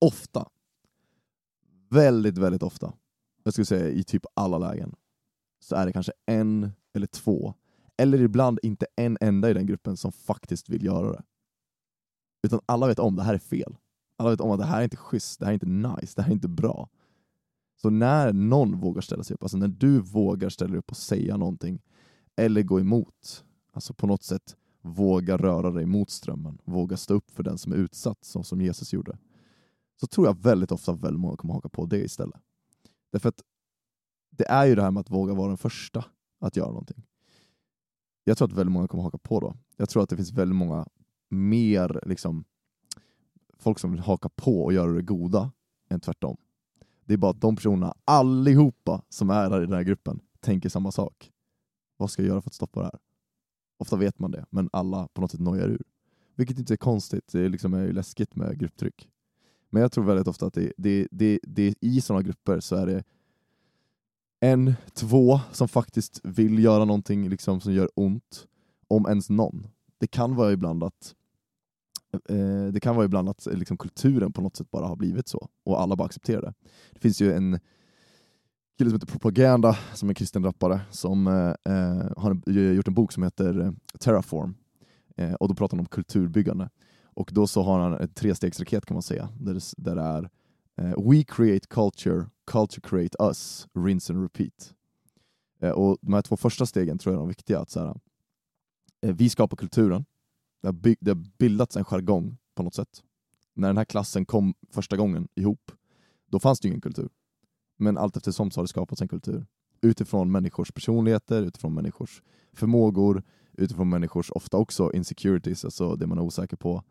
Ofta, 0.00 0.48
väldigt, 1.90 2.38
väldigt 2.38 2.62
ofta, 2.62 2.92
jag 3.42 3.54
skulle 3.54 3.66
säga 3.66 3.88
i 3.88 4.04
typ 4.04 4.22
alla 4.34 4.58
lägen, 4.58 4.94
så 5.64 5.76
är 5.76 5.86
det 5.86 5.92
kanske 5.92 6.12
en 6.26 6.72
eller 6.94 7.06
två, 7.06 7.54
eller 7.96 8.20
ibland 8.20 8.58
inte 8.62 8.86
en 8.96 9.18
enda 9.20 9.50
i 9.50 9.54
den 9.54 9.66
gruppen 9.66 9.96
som 9.96 10.12
faktiskt 10.12 10.68
vill 10.68 10.84
göra 10.84 11.12
det. 11.12 11.22
Utan 12.42 12.60
alla 12.66 12.86
vet 12.86 12.98
om 12.98 13.16
det 13.16 13.22
här 13.22 13.34
är 13.34 13.38
fel. 13.38 13.76
Alla 14.16 14.30
vet 14.30 14.40
om 14.40 14.50
att 14.50 14.58
det 14.58 14.66
här 14.66 14.78
är 14.78 14.84
inte 14.84 14.96
schysst, 14.96 15.40
det 15.40 15.46
här 15.46 15.52
är 15.52 15.54
inte 15.54 15.66
nice, 15.66 16.12
det 16.16 16.22
här 16.22 16.30
är 16.30 16.34
inte 16.34 16.48
bra. 16.48 16.88
Så 17.82 17.90
när 17.90 18.32
någon 18.32 18.80
vågar 18.80 19.00
ställa 19.00 19.22
sig 19.22 19.34
upp, 19.34 19.42
alltså 19.42 19.56
när 19.56 19.68
du 19.68 20.00
vågar 20.00 20.48
ställa 20.48 20.70
dig 20.70 20.78
upp 20.78 20.90
och 20.90 20.96
säga 20.96 21.36
någonting, 21.36 21.82
eller 22.36 22.62
gå 22.62 22.80
emot, 22.80 23.44
alltså 23.72 23.94
på 23.94 24.06
något 24.06 24.22
sätt 24.22 24.56
våga 24.80 25.36
röra 25.36 25.70
dig 25.70 25.86
mot 25.86 26.10
strömmen, 26.10 26.58
våga 26.64 26.96
stå 26.96 27.14
upp 27.14 27.30
för 27.30 27.42
den 27.42 27.58
som 27.58 27.72
är 27.72 27.76
utsatt, 27.76 28.24
så 28.24 28.42
som 28.42 28.60
Jesus 28.60 28.92
gjorde, 28.92 29.18
så 30.00 30.06
tror 30.06 30.26
jag 30.26 30.42
väldigt 30.42 30.72
ofta 30.72 30.92
väldigt 30.92 31.20
många 31.20 31.36
kommer 31.36 31.54
haka 31.54 31.68
på 31.68 31.86
det 31.86 32.04
istället. 32.04 32.40
Därför 33.12 33.28
att 33.28 33.42
det 34.36 34.48
är 34.48 34.66
ju 34.66 34.74
det 34.74 34.82
här 34.82 34.90
med 34.90 35.00
att 35.00 35.10
våga 35.10 35.34
vara 35.34 35.48
den 35.48 35.56
första 35.56 36.04
att 36.40 36.56
göra 36.56 36.68
någonting. 36.68 37.02
Jag 38.24 38.38
tror 38.38 38.48
att 38.48 38.54
väldigt 38.54 38.72
många 38.72 38.88
kommer 38.88 39.04
haka 39.04 39.18
på 39.18 39.40
då. 39.40 39.56
Jag 39.76 39.88
tror 39.88 40.02
att 40.02 40.08
det 40.08 40.16
finns 40.16 40.32
väldigt 40.32 40.56
många 40.56 40.86
mer 41.30 42.00
liksom, 42.06 42.44
folk 43.58 43.78
som 43.78 43.90
vill 43.90 44.00
haka 44.00 44.28
på 44.28 44.64
och 44.64 44.72
göra 44.72 44.92
det 44.92 45.02
goda 45.02 45.52
än 45.90 46.00
tvärtom. 46.00 46.36
Det 47.04 47.14
är 47.14 47.18
bara 47.18 47.30
att 47.30 47.40
de 47.40 47.56
personerna, 47.56 47.94
allihopa 48.04 49.02
som 49.08 49.30
är 49.30 49.50
här 49.50 49.62
i 49.62 49.66
den 49.66 49.74
här 49.74 49.82
gruppen, 49.82 50.20
tänker 50.40 50.68
samma 50.68 50.92
sak. 50.92 51.30
Vad 51.96 52.10
ska 52.10 52.22
jag 52.22 52.28
göra 52.28 52.42
för 52.42 52.50
att 52.50 52.54
stoppa 52.54 52.80
det 52.80 52.86
här? 52.86 52.98
Ofta 53.78 53.96
vet 53.96 54.18
man 54.18 54.30
det, 54.30 54.46
men 54.50 54.70
alla 54.72 55.08
på 55.08 55.20
något 55.20 55.30
sätt 55.30 55.40
nojar 55.40 55.68
ur. 55.68 55.82
Vilket 56.34 56.58
inte 56.58 56.74
är 56.74 56.76
konstigt, 56.76 57.32
det 57.32 57.40
är, 57.40 57.48
liksom, 57.48 57.74
är 57.74 57.82
ju 57.82 57.92
läskigt 57.92 58.36
med 58.36 58.58
grupptryck. 58.58 59.10
Men 59.70 59.82
jag 59.82 59.92
tror 59.92 60.04
väldigt 60.04 60.28
ofta 60.28 60.46
att 60.46 60.54
det, 60.54 60.72
det, 60.76 61.08
det, 61.10 61.40
det 61.42 61.74
i 61.80 62.00
sådana 62.00 62.22
grupper 62.22 62.60
så 62.60 62.76
är 62.76 62.86
det 62.86 63.04
en, 64.44 64.74
två 64.94 65.40
som 65.52 65.68
faktiskt 65.68 66.20
vill 66.24 66.64
göra 66.64 66.84
någonting 66.84 67.28
liksom, 67.28 67.60
som 67.60 67.72
gör 67.72 67.88
ont, 67.94 68.46
om 68.88 69.06
ens 69.06 69.30
någon. 69.30 69.66
Det 69.98 70.06
kan 70.06 70.34
vara 70.34 70.52
ibland 70.52 70.84
att 70.84 71.14
eh, 72.28 72.66
det 72.72 72.80
kan 72.80 72.96
vara 72.96 73.04
ibland 73.04 73.28
att 73.28 73.46
eh, 73.46 73.56
liksom, 73.56 73.76
kulturen 73.76 74.32
på 74.32 74.42
något 74.42 74.56
sätt 74.56 74.70
bara 74.70 74.86
har 74.86 74.96
blivit 74.96 75.28
så, 75.28 75.48
och 75.64 75.80
alla 75.80 75.96
bara 75.96 76.04
accepterar 76.04 76.42
det. 76.42 76.54
Det 76.92 77.00
finns 77.00 77.20
ju 77.20 77.32
en 77.32 77.60
kille 78.78 78.90
som 78.90 78.96
heter 78.96 79.06
Propaganda, 79.06 79.78
som 79.94 80.10
är 80.10 80.14
kristen 80.14 80.44
rappare, 80.44 80.80
som 80.90 81.26
eh, 81.26 81.72
eh 81.74 82.12
har 82.16 82.50
gjort 82.50 82.88
en 82.88 82.94
bok 82.94 83.12
som 83.12 83.22
heter 83.22 83.60
eh, 83.60 83.72
Terraform. 83.98 84.54
Eh, 85.16 85.34
och 85.34 85.48
då 85.48 85.54
pratar 85.54 85.76
han 85.76 85.80
om 85.80 85.86
kulturbyggande. 85.86 86.70
Och 87.04 87.30
då 87.32 87.46
så 87.46 87.62
har 87.62 87.80
han 87.80 87.92
en 87.92 88.08
trestegsraket 88.08 88.86
kan 88.86 88.94
man 88.94 89.02
säga, 89.02 89.28
där 89.40 89.54
det, 89.54 89.62
där 89.76 89.96
det 89.96 90.02
är 90.02 90.30
Eh, 90.76 91.10
we 91.10 91.24
create 91.24 91.68
culture, 91.68 92.26
culture 92.46 92.80
create 92.80 93.16
us, 93.20 93.68
rinse 93.74 94.12
and 94.12 94.22
repeat. 94.22 94.74
Eh, 95.60 95.70
och 95.70 95.98
de 96.00 96.12
här 96.12 96.22
två 96.22 96.36
första 96.36 96.66
stegen 96.66 96.98
tror 96.98 97.14
jag 97.14 97.18
är 97.18 97.22
de 97.22 97.28
viktiga. 97.28 97.60
Att 97.60 97.70
så 97.70 97.80
här, 97.80 98.00
eh, 99.00 99.14
vi 99.14 99.30
skapar 99.30 99.56
kulturen, 99.56 100.04
det 100.62 100.68
har, 100.68 100.96
det 101.00 101.10
har 101.10 101.38
bildats 101.38 101.76
en 101.76 101.84
jargong 101.84 102.36
på 102.54 102.62
något 102.62 102.74
sätt. 102.74 103.02
När 103.54 103.68
den 103.68 103.76
här 103.76 103.84
klassen 103.84 104.26
kom 104.26 104.54
första 104.70 104.96
gången 104.96 105.28
ihop, 105.34 105.72
då 106.26 106.38
fanns 106.38 106.60
det 106.60 106.68
ingen 106.68 106.80
kultur. 106.80 107.08
Men 107.76 107.98
allt 107.98 108.16
eftersom 108.16 108.50
så 108.50 108.60
har 108.60 108.64
det 108.64 108.68
skapats 108.68 109.02
en 109.02 109.08
kultur. 109.08 109.46
Utifrån 109.80 110.32
människors 110.32 110.72
personligheter, 110.72 111.42
utifrån 111.42 111.74
människors 111.74 112.22
förmågor, 112.52 113.22
utifrån 113.52 113.88
människors 113.88 114.30
ofta 114.30 114.56
också 114.56 114.92
insecurities, 114.92 115.64
alltså 115.64 115.96
det 115.96 116.06
man 116.06 116.18
är 116.18 116.22
osäker 116.22 116.56
på, 116.56 116.82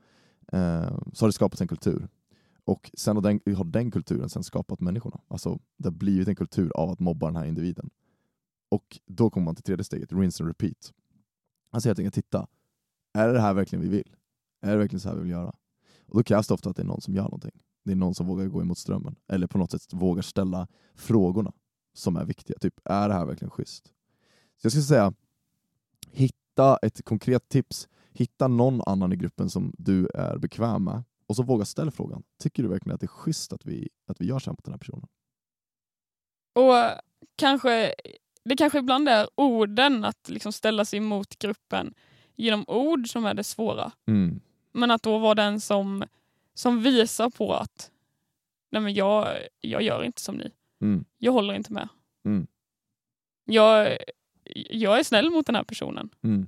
eh, 0.51 0.97
så 1.13 1.25
har 1.25 1.27
det 1.27 1.33
skapats 1.33 1.61
en 1.61 1.67
kultur. 1.67 2.07
Och 2.65 2.91
sen 2.93 3.15
har 3.15 3.23
den, 3.23 3.56
har 3.56 3.63
den 3.63 3.91
kulturen 3.91 4.30
sen 4.30 4.43
skapat 4.43 4.80
människorna. 4.80 5.21
Alltså 5.28 5.60
det 5.78 5.88
har 5.88 5.93
blivit 5.93 6.28
en 6.28 6.36
kultur 6.36 6.71
av 6.76 6.89
att 6.89 6.99
mobba 6.99 7.26
den 7.26 7.36
här 7.36 7.45
individen. 7.45 7.89
Och 8.69 8.99
då 9.06 9.30
kommer 9.30 9.45
man 9.45 9.56
till 9.56 9.63
tredje 9.63 9.84
steget, 9.84 10.13
rinse 10.13 10.43
and 10.43 10.47
repeat. 10.47 10.93
Alltså 11.71 11.89
helt 11.89 11.99
enkelt 11.99 12.15
titta, 12.15 12.47
är 13.13 13.28
det 13.28 13.34
det 13.34 13.41
här 13.41 13.54
verkligen 13.54 13.82
vi 13.82 13.89
vill? 13.89 14.15
Är 14.62 14.71
det 14.71 14.78
verkligen 14.78 14.99
så 14.99 15.10
här 15.10 15.15
vi 15.15 15.21
vill 15.21 15.32
göra? 15.32 15.54
Och 16.06 16.17
då 16.17 16.23
krävs 16.23 16.47
det 16.47 16.54
ofta 16.54 16.69
att 16.69 16.76
det 16.76 16.82
är 16.82 16.86
någon 16.86 17.02
som 17.02 17.15
gör 17.15 17.23
någonting. 17.23 17.62
Det 17.84 17.91
är 17.91 17.95
någon 17.95 18.15
som 18.15 18.28
vågar 18.28 18.47
gå 18.47 18.62
emot 18.62 18.78
strömmen. 18.78 19.15
Eller 19.28 19.47
på 19.47 19.58
något 19.58 19.71
sätt 19.71 19.93
vågar 19.93 20.21
ställa 20.21 20.67
frågorna 20.95 21.54
som 21.93 22.15
är 22.15 22.26
viktiga. 22.26 22.58
Typ, 22.60 22.80
är 22.86 23.08
det 23.08 23.13
här 23.13 23.26
verkligen 23.26 23.52
schysst? 23.52 23.86
Så 24.58 24.65
jag 24.65 24.71
skulle 24.71 24.84
säga, 24.84 25.13
hitta 26.12 26.78
ett 26.78 27.06
konkret 27.06 27.49
tips. 27.49 27.88
Hitta 28.12 28.47
någon 28.47 28.82
annan 28.86 29.13
i 29.13 29.15
gruppen 29.15 29.49
som 29.49 29.73
du 29.78 30.08
är 30.13 30.38
bekväm 30.38 30.84
med. 30.84 31.04
Och 31.27 31.36
så 31.36 31.43
våga 31.43 31.65
ställa 31.65 31.91
frågan. 31.91 32.23
Tycker 32.39 32.63
du 32.63 32.69
verkligen 32.69 32.95
att 32.95 33.01
det 33.01 33.05
är 33.05 33.07
schysst 33.07 33.53
att 33.53 33.65
vi, 33.65 33.89
att 34.07 34.21
vi 34.21 34.25
gör 34.25 34.39
så 34.39 34.49
här 34.49 34.53
mot 34.53 34.63
den 34.63 34.73
här 34.73 34.79
personen? 34.79 35.07
Och 36.53 37.01
kanske, 37.36 37.95
det 38.45 38.55
kanske 38.55 38.79
ibland 38.79 39.09
är 39.09 39.27
orden, 39.36 40.05
att 40.05 40.29
liksom 40.29 40.53
ställa 40.53 40.86
sig 40.86 40.97
emot 40.97 41.39
gruppen 41.39 41.93
genom 42.36 42.65
ord 42.67 43.09
som 43.09 43.25
är 43.25 43.33
det 43.33 43.43
svåra. 43.43 43.91
Mm. 44.07 44.39
Men 44.71 44.91
att 44.91 45.03
då 45.03 45.17
vara 45.17 45.36
den 45.36 45.59
som, 45.59 46.03
som 46.53 46.81
visar 46.81 47.29
på 47.29 47.53
att 47.53 47.91
nej 48.71 48.81
men 48.81 48.93
jag, 48.93 49.38
jag 49.62 49.81
gör 49.81 50.03
inte 50.03 50.21
som 50.21 50.36
ni. 50.36 50.51
Mm. 50.81 51.05
Jag 51.17 51.31
håller 51.31 51.53
inte 51.53 51.73
med. 51.73 51.89
Mm. 52.25 52.47
Jag, 53.45 53.97
jag 54.69 54.99
är 54.99 55.03
snäll 55.03 55.29
mot 55.29 55.45
den 55.45 55.55
här 55.55 55.63
personen. 55.63 56.09
Mm. 56.21 56.47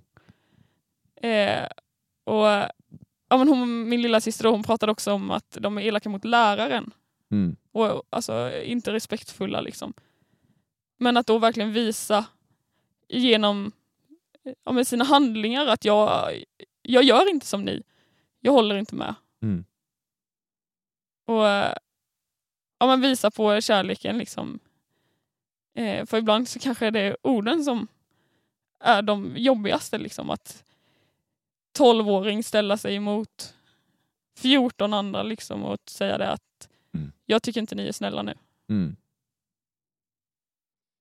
Eh, 1.15 1.67
och 2.23 2.69
ja, 3.29 3.37
men 3.37 3.47
hon, 3.47 3.89
Min 3.89 4.01
lilla 4.01 4.21
syster 4.21 4.49
hon 4.49 4.63
pratade 4.63 4.91
också 4.91 5.13
om 5.13 5.31
att 5.31 5.57
de 5.61 5.77
är 5.77 5.81
elaka 5.81 6.09
mot 6.09 6.25
läraren. 6.25 6.93
Mm. 7.31 7.55
Och 7.71 8.03
alltså 8.09 8.61
inte 8.63 8.93
respektfulla 8.93 9.61
liksom. 9.61 9.93
Men 10.97 11.17
att 11.17 11.27
då 11.27 11.37
verkligen 11.37 11.73
visa 11.73 12.25
genom 13.07 13.71
ja, 14.63 14.71
med 14.71 14.87
sina 14.87 15.05
handlingar 15.05 15.67
att 15.67 15.85
jag, 15.85 16.43
jag 16.81 17.03
gör 17.03 17.29
inte 17.29 17.45
som 17.45 17.61
ni. 17.65 17.83
Jag 18.39 18.51
håller 18.51 18.77
inte 18.77 18.95
med. 18.95 19.15
Mm. 19.41 19.65
Och 21.25 21.43
ja, 22.79 22.87
men 22.87 23.01
visa 23.01 23.31
på 23.31 23.61
kärleken. 23.61 24.17
liksom. 24.17 24.59
Eh, 25.75 26.05
för 26.05 26.17
ibland 26.17 26.49
så 26.49 26.59
kanske 26.59 26.91
det 26.91 26.99
är 26.99 27.17
orden 27.21 27.63
som 27.63 27.87
är 28.79 29.01
de 29.01 29.33
jobbigaste. 29.37 29.97
Liksom, 29.97 30.29
att 30.29 30.63
12-åring 31.79 32.43
ställa 32.43 32.77
sig 32.77 32.95
emot 32.95 33.53
14 34.37 34.93
andra 34.93 35.23
liksom, 35.23 35.63
och 35.63 35.77
säga 35.89 36.17
det 36.17 36.31
att 36.31 36.69
mm. 36.93 37.11
jag 37.25 37.43
tycker 37.43 37.61
inte 37.61 37.75
ni 37.75 37.87
är 37.87 37.91
snälla 37.91 38.21
nu. 38.21 38.33
Mm. 38.69 38.95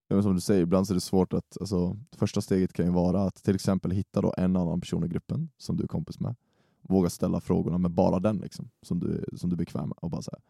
Ja, 0.09 0.23
som 0.23 0.35
du 0.35 0.41
säger, 0.41 0.63
ibland 0.63 0.87
så 0.87 0.93
är 0.93 0.95
det 0.95 1.01
svårt 1.01 1.33
att, 1.33 1.57
alltså, 1.61 1.97
första 2.13 2.41
steget 2.41 2.73
kan 2.73 2.87
ju 2.87 2.93
vara 2.93 3.23
att 3.23 3.35
till 3.35 3.55
exempel 3.55 3.91
hitta 3.91 4.21
då 4.21 4.35
en 4.37 4.57
annan 4.57 4.81
person 4.81 5.05
i 5.05 5.09
gruppen 5.09 5.51
som 5.57 5.77
du 5.77 5.83
är 5.83 5.89
kompis 5.89 6.21
med. 6.21 6.37
Våga 6.81 7.11
ställa 7.11 7.41
frågorna 7.41 7.79
med 7.79 7.91
bara 7.91 8.21
den 8.21 8.39
liksom, 8.39 8.71
som, 8.83 9.01
du, 9.01 9.25
som 9.37 9.51
du 9.51 9.55
är 9.55 9.59
bekväm 9.59 9.89
med. 9.89 9.99
Och 10.01 10.11
bara 10.11 10.23
så 10.23 10.31
här, 10.31 10.41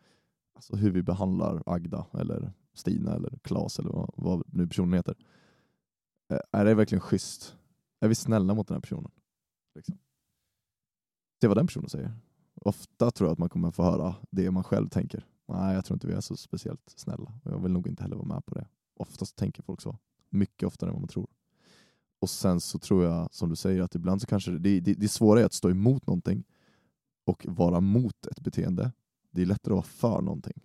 alltså 0.55 0.77
hur 0.77 0.91
vi 0.91 1.03
behandlar 1.03 1.63
Agda, 1.67 2.07
eller 2.13 2.53
Stina, 2.75 3.15
eller 3.15 3.39
Klas 3.43 3.79
eller 3.79 3.91
vad, 3.91 4.11
vad 4.17 4.43
nu 4.47 4.67
personen 4.67 4.93
heter. 4.93 5.17
Är 6.53 6.65
det 6.65 6.75
verkligen 6.75 7.01
schysst? 7.01 7.57
Är 8.01 8.09
vi 8.09 8.15
snälla 8.15 8.55
mot 8.55 8.69
den 8.69 8.75
här 8.75 8.81
personen? 8.81 9.11
Liksom. 9.75 9.99
Se 11.45 11.49
vad 11.49 11.57
den 11.57 11.67
personen 11.67 11.89
säger. 11.89 12.13
Ofta 12.55 13.11
tror 13.11 13.29
jag 13.29 13.33
att 13.33 13.39
man 13.39 13.49
kommer 13.49 13.71
få 13.71 13.83
höra 13.83 14.15
det 14.31 14.51
man 14.51 14.65
själv 14.65 14.89
tänker. 14.89 15.27
Nej, 15.49 15.75
jag 15.75 15.85
tror 15.85 15.97
inte 15.97 16.07
vi 16.07 16.13
är 16.13 16.21
så 16.21 16.37
speciellt 16.37 16.95
snälla. 16.97 17.33
Jag 17.45 17.59
vill 17.59 17.73
nog 17.73 17.87
inte 17.87 18.03
heller 18.03 18.17
vara 18.17 18.29
med 18.29 18.47
på 18.47 18.55
det. 18.55 18.69
Oftast 18.95 19.37
tänker 19.37 19.63
folk 19.63 19.81
så. 19.81 19.99
Mycket 20.31 20.67
oftare 20.67 20.91
än 20.91 20.95
vad 20.95 21.01
man 21.01 21.09
tror. 21.09 21.27
Och 22.21 22.31
sen 22.31 22.61
så 22.61 22.79
tror 22.79 23.05
jag, 23.05 23.35
som 23.35 23.51
du 23.51 23.57
säger, 23.57 23.83
att 23.83 23.95
ibland 23.95 24.21
så 24.21 24.27
kanske 24.27 24.51
det, 24.51 24.81
det, 24.81 24.95
det 24.95 25.09
svåra 25.09 25.41
är 25.41 25.45
att 25.45 25.53
stå 25.53 25.71
emot 25.71 26.07
någonting 26.07 26.45
och 27.25 27.47
vara 27.49 27.81
mot 27.81 28.27
ett 28.27 28.41
beteende. 28.41 28.93
Det 29.31 29.43
är 29.43 29.47
lättare 29.47 29.73
att 29.73 29.77
vara 29.77 30.17
för 30.17 30.23
någonting. 30.23 30.63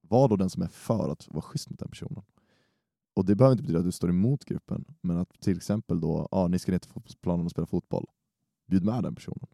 Var 0.00 0.28
då 0.28 0.36
den 0.36 0.50
som 0.50 0.62
är 0.62 0.68
för 0.68 1.08
att 1.08 1.28
vara 1.28 1.42
schysst 1.42 1.70
mot 1.70 1.78
den 1.78 1.88
personen. 1.88 2.22
Och 3.14 3.24
det 3.24 3.34
behöver 3.34 3.52
inte 3.52 3.62
betyda 3.62 3.78
att 3.78 3.84
du 3.84 3.92
står 3.92 4.10
emot 4.10 4.44
gruppen, 4.44 4.84
men 5.00 5.16
att 5.16 5.40
till 5.40 5.56
exempel 5.56 6.00
då, 6.00 6.28
ja, 6.30 6.48
ni 6.48 6.58
ska 6.58 6.72
ner 6.72 6.78
till 6.78 6.90
fotbollsplanen 6.90 7.44
och 7.44 7.50
spela 7.50 7.66
fotboll. 7.66 8.06
Bjud 8.66 8.84
med 8.84 9.02
den 9.02 9.14
personen. 9.14 9.46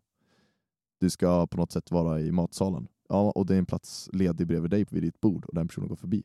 Du 1.03 1.11
ska 1.11 1.47
på 1.47 1.57
något 1.57 1.73
sätt 1.73 1.91
vara 1.91 2.21
i 2.21 2.33
matsalen. 2.33 2.89
Ja, 3.09 3.31
och 3.31 3.47
det 3.47 3.55
är 3.55 3.59
en 3.59 3.67
plats 3.67 4.11
ledig 4.13 4.47
bredvid 4.47 4.71
dig 4.71 4.87
vid 4.91 5.03
ditt 5.03 5.21
bord 5.21 5.45
och 5.45 5.55
den 5.55 5.69
personen 5.69 5.89
går 5.89 5.97
förbi. 5.97 6.23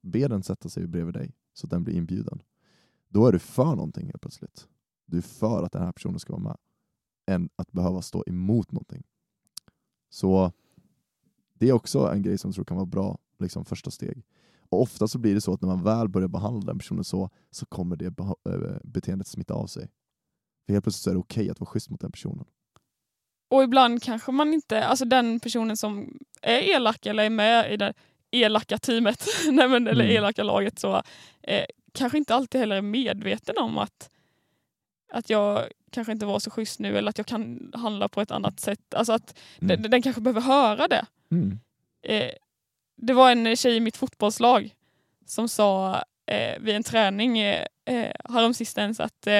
Be 0.00 0.28
den 0.28 0.42
sätta 0.42 0.68
sig 0.68 0.86
bredvid 0.86 1.14
dig 1.14 1.34
så 1.52 1.66
att 1.66 1.70
den 1.70 1.84
blir 1.84 1.94
inbjuden. 1.94 2.42
Då 3.08 3.26
är 3.26 3.32
du 3.32 3.38
för 3.38 3.64
någonting 3.64 4.06
helt 4.06 4.20
plötsligt. 4.20 4.68
Du 5.06 5.16
är 5.16 5.22
för 5.22 5.62
att 5.62 5.72
den 5.72 5.82
här 5.82 5.92
personen 5.92 6.18
ska 6.18 6.32
vara 6.32 6.42
med. 6.42 6.56
Än 7.26 7.48
att 7.56 7.72
behöva 7.72 8.02
stå 8.02 8.24
emot 8.26 8.72
någonting. 8.72 9.02
Så 10.10 10.52
det 11.54 11.68
är 11.68 11.72
också 11.72 12.12
en 12.12 12.22
grej 12.22 12.38
som 12.38 12.48
jag 12.48 12.54
tror 12.54 12.64
kan 12.64 12.76
vara 12.76 12.86
bra, 12.86 13.18
liksom 13.38 13.64
första 13.64 13.90
steg. 13.90 14.24
Och 14.68 14.82
ofta 14.82 15.08
så 15.08 15.18
blir 15.18 15.34
det 15.34 15.40
så 15.40 15.52
att 15.52 15.60
när 15.60 15.68
man 15.68 15.82
väl 15.82 16.08
börjar 16.08 16.28
behandla 16.28 16.72
den 16.72 16.78
personen 16.78 17.04
så, 17.04 17.30
så 17.50 17.66
kommer 17.66 17.96
det 17.96 18.06
eh, 18.06 18.76
beteendet 18.84 19.26
smitta 19.26 19.54
av 19.54 19.66
sig. 19.66 19.88
För 20.66 20.72
helt 20.72 20.84
plötsligt 20.84 21.02
så 21.02 21.10
är 21.10 21.14
det 21.14 21.20
okej 21.20 21.42
okay 21.42 21.50
att 21.50 21.60
vara 21.60 21.70
schysst 21.70 21.90
mot 21.90 22.00
den 22.00 22.12
personen. 22.12 22.44
Och 23.50 23.62
ibland 23.62 24.02
kanske 24.02 24.32
man 24.32 24.54
inte, 24.54 24.84
alltså 24.84 25.04
den 25.04 25.40
personen 25.40 25.76
som 25.76 26.18
är 26.42 26.58
elak 26.58 27.06
eller 27.06 27.24
är 27.24 27.30
med 27.30 27.72
i 27.72 27.76
det 27.76 27.94
elaka 28.30 28.78
teamet, 28.78 29.26
nej 29.50 29.68
men, 29.68 29.86
eller 29.86 30.04
mm. 30.04 30.16
elaka 30.16 30.42
laget, 30.42 30.78
så 30.78 31.02
eh, 31.42 31.64
kanske 31.92 32.18
inte 32.18 32.34
alltid 32.34 32.60
heller 32.60 32.76
är 32.76 32.82
medveten 32.82 33.58
om 33.58 33.78
att, 33.78 34.10
att 35.12 35.30
jag 35.30 35.68
kanske 35.90 36.12
inte 36.12 36.26
var 36.26 36.38
så 36.38 36.50
schysst 36.50 36.80
nu 36.80 36.98
eller 36.98 37.10
att 37.10 37.18
jag 37.18 37.26
kan 37.26 37.72
handla 37.74 38.08
på 38.08 38.20
ett 38.20 38.30
annat 38.30 38.60
sätt. 38.60 38.94
Alltså 38.94 39.12
att 39.12 39.38
mm. 39.60 39.82
den, 39.82 39.90
den, 39.90 40.02
kanske 40.02 40.22
behöver 40.22 40.40
höra 40.40 40.88
det. 40.88 41.06
Mm. 41.30 41.60
Eh, 42.02 42.30
det 42.96 43.12
var 43.12 43.30
en 43.30 43.56
tjej 43.56 43.76
i 43.76 43.80
mitt 43.80 43.96
fotbollslag 43.96 44.74
som 45.26 45.48
sa 45.48 46.02
eh, 46.26 46.60
vid 46.60 46.76
en 46.76 46.82
träning 46.82 47.38
eh, 47.38 47.66
eh 47.86 48.12
häromsistens 48.24 49.00
att 49.00 49.26
eh, 49.26 49.34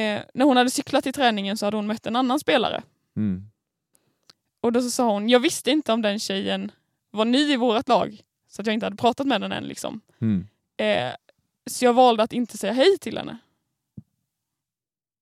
eh, 0.00 0.22
när 0.34 0.44
hon 0.44 0.56
hade 0.56 0.70
cyklat 0.70 1.04
till 1.04 1.12
träningen 1.12 1.56
så 1.56 1.66
hade 1.66 1.76
hon 1.76 1.86
mött 1.86 2.06
en 2.06 2.16
annan 2.16 2.40
spelare. 2.40 2.82
Mm. 3.16 3.50
Och 4.60 4.72
då 4.72 4.82
så 4.82 4.90
sa 4.90 5.12
hon, 5.12 5.28
jag 5.28 5.40
visste 5.40 5.70
inte 5.70 5.92
om 5.92 6.02
den 6.02 6.18
tjejen 6.18 6.72
var 7.10 7.24
ny 7.24 7.52
i 7.52 7.56
vårt 7.56 7.88
lag, 7.88 8.20
så 8.48 8.62
att 8.62 8.66
jag 8.66 8.74
inte 8.74 8.86
hade 8.86 8.96
pratat 8.96 9.26
med 9.26 9.40
den 9.40 9.52
än. 9.52 9.64
Liksom. 9.64 10.00
Mm. 10.20 10.46
Eh, 10.76 11.14
så 11.66 11.84
jag 11.84 11.94
valde 11.94 12.22
att 12.22 12.32
inte 12.32 12.58
säga 12.58 12.72
hej 12.72 12.98
till 12.98 13.18
henne. 13.18 13.38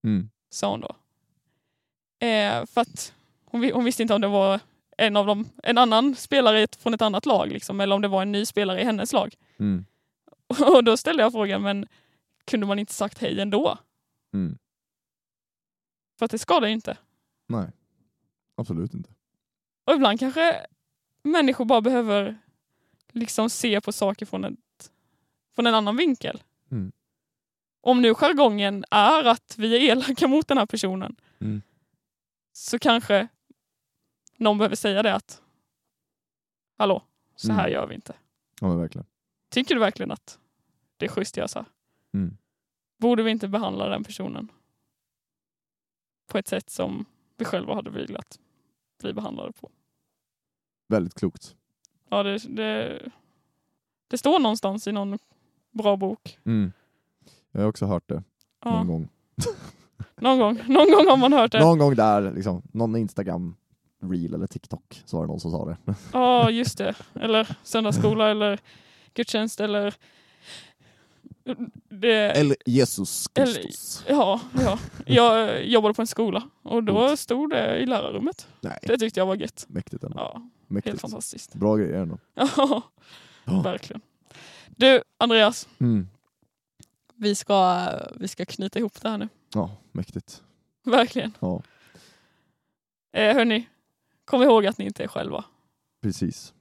Mm. 0.04 0.30
Sa 0.50 0.70
hon 0.70 0.80
då. 0.80 0.96
Eh, 2.26 2.66
för 2.66 2.80
att 2.80 3.14
hon, 3.44 3.70
hon, 3.72 3.84
visste 3.84 4.02
inte 4.02 4.14
om 4.14 4.20
det 4.20 4.28
var 4.28 4.60
en, 4.96 5.16
av 5.16 5.26
dem, 5.26 5.48
en 5.62 5.78
annan 5.78 6.14
spelare 6.14 6.66
från 6.78 6.94
ett 6.94 7.02
annat 7.02 7.26
lag, 7.26 7.48
liksom, 7.52 7.80
eller 7.80 7.94
om 7.94 8.02
det 8.02 8.08
var 8.08 8.22
en 8.22 8.32
ny 8.32 8.46
spelare 8.46 8.80
i 8.80 8.84
hennes 8.84 9.12
lag. 9.12 9.34
Mm. 9.58 9.84
Och 10.74 10.84
då 10.84 10.96
ställde 10.96 11.22
jag 11.22 11.32
frågan, 11.32 11.62
men 11.62 11.86
kunde 12.44 12.66
man 12.66 12.78
inte 12.78 12.94
sagt 12.94 13.18
hej 13.18 13.40
ändå? 13.40 13.78
Mm. 14.34 14.58
För 16.18 16.24
att 16.24 16.30
det 16.30 16.38
skadar 16.38 16.68
ju 16.68 16.74
inte. 16.74 16.96
Nej, 17.46 17.70
absolut 18.54 18.94
inte. 18.94 19.10
Och 19.84 19.94
ibland 19.94 20.20
kanske 20.20 20.66
människor 21.22 21.64
bara 21.64 21.80
behöver 21.80 22.38
liksom 23.12 23.50
se 23.50 23.80
på 23.80 23.92
saker 23.92 24.26
från, 24.26 24.44
ett, 24.44 24.92
från 25.54 25.66
en 25.66 25.74
annan 25.74 25.96
vinkel. 25.96 26.42
Mm. 26.70 26.92
Om 27.80 28.02
nu 28.02 28.14
jargongen 28.14 28.84
är 28.90 29.24
att 29.24 29.54
vi 29.58 29.76
är 29.76 29.92
elaka 29.92 30.28
mot 30.28 30.48
den 30.48 30.58
här 30.58 30.66
personen 30.66 31.16
mm. 31.40 31.62
så 32.52 32.78
kanske 32.78 33.28
någon 34.36 34.58
behöver 34.58 34.76
säga 34.76 35.02
det 35.02 35.14
att 35.14 35.42
hallå, 36.78 37.02
så 37.36 37.52
här 37.52 37.64
mm. 37.64 37.72
gör 37.72 37.86
vi 37.86 37.94
inte. 37.94 38.14
Ja 38.60 38.74
verkligen. 38.74 39.06
Tycker 39.50 39.74
du 39.74 39.80
verkligen 39.80 40.10
att 40.10 40.38
det 40.96 41.06
är 41.06 41.10
schysst 41.10 41.36
jag 41.36 41.50
sa? 41.50 41.64
Mm. 42.14 42.36
Borde 42.98 43.22
vi 43.22 43.30
inte 43.30 43.48
behandla 43.48 43.88
den 43.88 44.04
personen 44.04 44.52
på 46.26 46.38
ett 46.38 46.48
sätt 46.48 46.70
som 46.70 47.04
vi 47.36 47.44
själva 47.44 47.74
hade 47.74 47.90
velat 47.90 48.38
bli 49.02 49.12
behandlade 49.12 49.52
på? 49.52 49.70
Väldigt 50.88 51.14
klokt. 51.14 51.56
Ja, 52.08 52.22
det, 52.22 52.38
det, 52.38 53.00
det 54.08 54.18
står 54.18 54.38
någonstans 54.38 54.86
i 54.86 54.92
någon 54.92 55.18
bra 55.70 55.96
bok. 55.96 56.38
Mm. 56.44 56.72
Jag 57.52 57.60
har 57.60 57.68
också 57.68 57.86
hört 57.86 58.08
det 58.08 58.22
Ja, 58.64 58.70
någon 58.70 58.86
gång. 58.86 59.08
någon 60.16 60.38
gång. 60.38 60.60
Någon 60.66 60.92
gång 60.92 61.06
har 61.08 61.16
man 61.16 61.32
hört 61.32 61.52
det. 61.52 61.60
Någon 61.60 61.78
gång 61.78 61.94
där, 61.94 62.32
liksom, 62.32 62.62
någon 62.72 62.96
Instagram 62.96 63.56
reel 64.02 64.34
eller 64.34 64.46
TikTok, 64.46 65.02
så 65.04 65.16
var 65.16 65.24
det 65.24 65.28
någon 65.28 65.40
som 65.40 65.50
sa 65.50 65.64
det. 65.64 65.94
Ja, 66.12 66.50
just 66.50 66.78
det. 66.78 66.94
Eller 67.14 67.56
söndagsskola 67.62 68.30
eller 68.30 68.60
gudstjänst 69.14 69.60
eller... 69.60 69.94
Det, 71.88 72.30
Eller 72.30 72.56
Jesus 72.66 73.28
Kristus. 73.28 74.04
ja, 74.08 74.40
ja. 74.60 74.78
Jag 75.06 75.64
jobbade 75.66 75.94
på 75.94 76.02
en 76.02 76.06
skola 76.06 76.48
och 76.62 76.84
då 76.84 77.16
stod 77.16 77.50
det 77.50 77.78
i 77.78 77.86
lärarrummet. 77.86 78.48
Nej, 78.60 78.78
Det 78.82 78.98
tyckte 78.98 79.20
jag 79.20 79.26
var 79.26 79.36
gött. 79.36 79.64
mäktigt 79.68 80.04
ändå. 80.04 80.18
Ja, 80.18 80.32
helt 80.32 80.70
mäktigt. 80.70 81.00
fantastiskt. 81.00 81.54
Bra 81.54 81.76
grejer 81.76 82.02
ändå. 82.02 82.18
Ja. 83.46 83.60
verkligen. 83.62 84.00
Du, 84.76 85.02
Andreas. 85.18 85.68
Mm. 85.78 86.08
Vi 87.16 87.34
ska, 87.34 87.88
vi 88.16 88.28
ska 88.28 88.44
knyta 88.44 88.78
ihop 88.78 89.00
det 89.02 89.08
här 89.08 89.18
nu. 89.18 89.28
Ja, 89.54 89.76
mäktigt. 89.92 90.42
Verkligen. 90.84 91.32
Ja, 91.40 91.62
Eh, 93.12 93.34
hörni, 93.34 93.68
kom 94.24 94.42
ihåg 94.42 94.66
att 94.66 94.78
ni 94.78 94.84
inte 94.84 95.04
är 95.04 95.08
själva. 95.08 95.44
precis. 96.02 96.54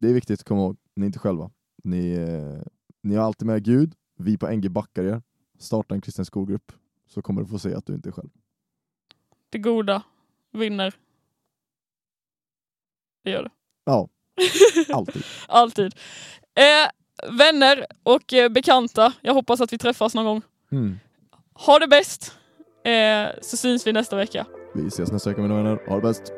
Det 0.00 0.08
är 0.08 0.12
viktigt 0.14 0.40
att 0.40 0.46
komma 0.46 0.60
ihåg, 0.60 0.76
ni 0.96 1.04
är 1.04 1.06
inte 1.06 1.18
själva. 1.18 1.50
Ni, 1.84 2.12
eh, 2.12 2.62
ni 3.02 3.14
har 3.14 3.24
alltid 3.24 3.46
med 3.46 3.64
Gud, 3.64 3.94
vi 4.16 4.36
på 4.38 4.50
NG 4.50 4.70
backar 4.70 5.04
er. 5.04 5.22
Starta 5.58 5.94
en 5.94 6.00
kristen 6.00 6.24
skolgrupp, 6.24 6.72
så 7.06 7.22
kommer 7.22 7.42
du 7.42 7.48
få 7.48 7.58
se 7.58 7.74
att 7.74 7.86
du 7.86 7.94
inte 7.94 8.08
är 8.08 8.12
själv. 8.12 8.30
Det 9.50 9.58
goda 9.58 10.02
vinner. 10.52 10.94
Det 13.24 13.30
gör 13.30 13.42
det. 13.42 13.50
Ja, 13.84 14.08
alltid. 14.92 15.22
Alltid. 15.48 15.94
Eh, 16.54 16.90
vänner 17.38 17.86
och 18.02 18.32
eh, 18.32 18.48
bekanta, 18.48 19.12
jag 19.20 19.34
hoppas 19.34 19.60
att 19.60 19.72
vi 19.72 19.78
träffas 19.78 20.14
någon 20.14 20.24
gång. 20.24 20.42
Mm. 20.72 20.98
Ha 21.54 21.78
det 21.78 21.88
bäst, 21.88 22.38
eh, 22.84 23.40
så 23.42 23.56
syns 23.56 23.86
vi 23.86 23.92
nästa 23.92 24.16
vecka. 24.16 24.46
Vi 24.74 24.86
ses 24.86 25.12
nästa 25.12 25.30
vecka 25.30 25.42
mina 25.42 25.56
vänner, 25.56 25.88
ha 25.88 25.96
det 25.96 26.02
bäst! 26.02 26.32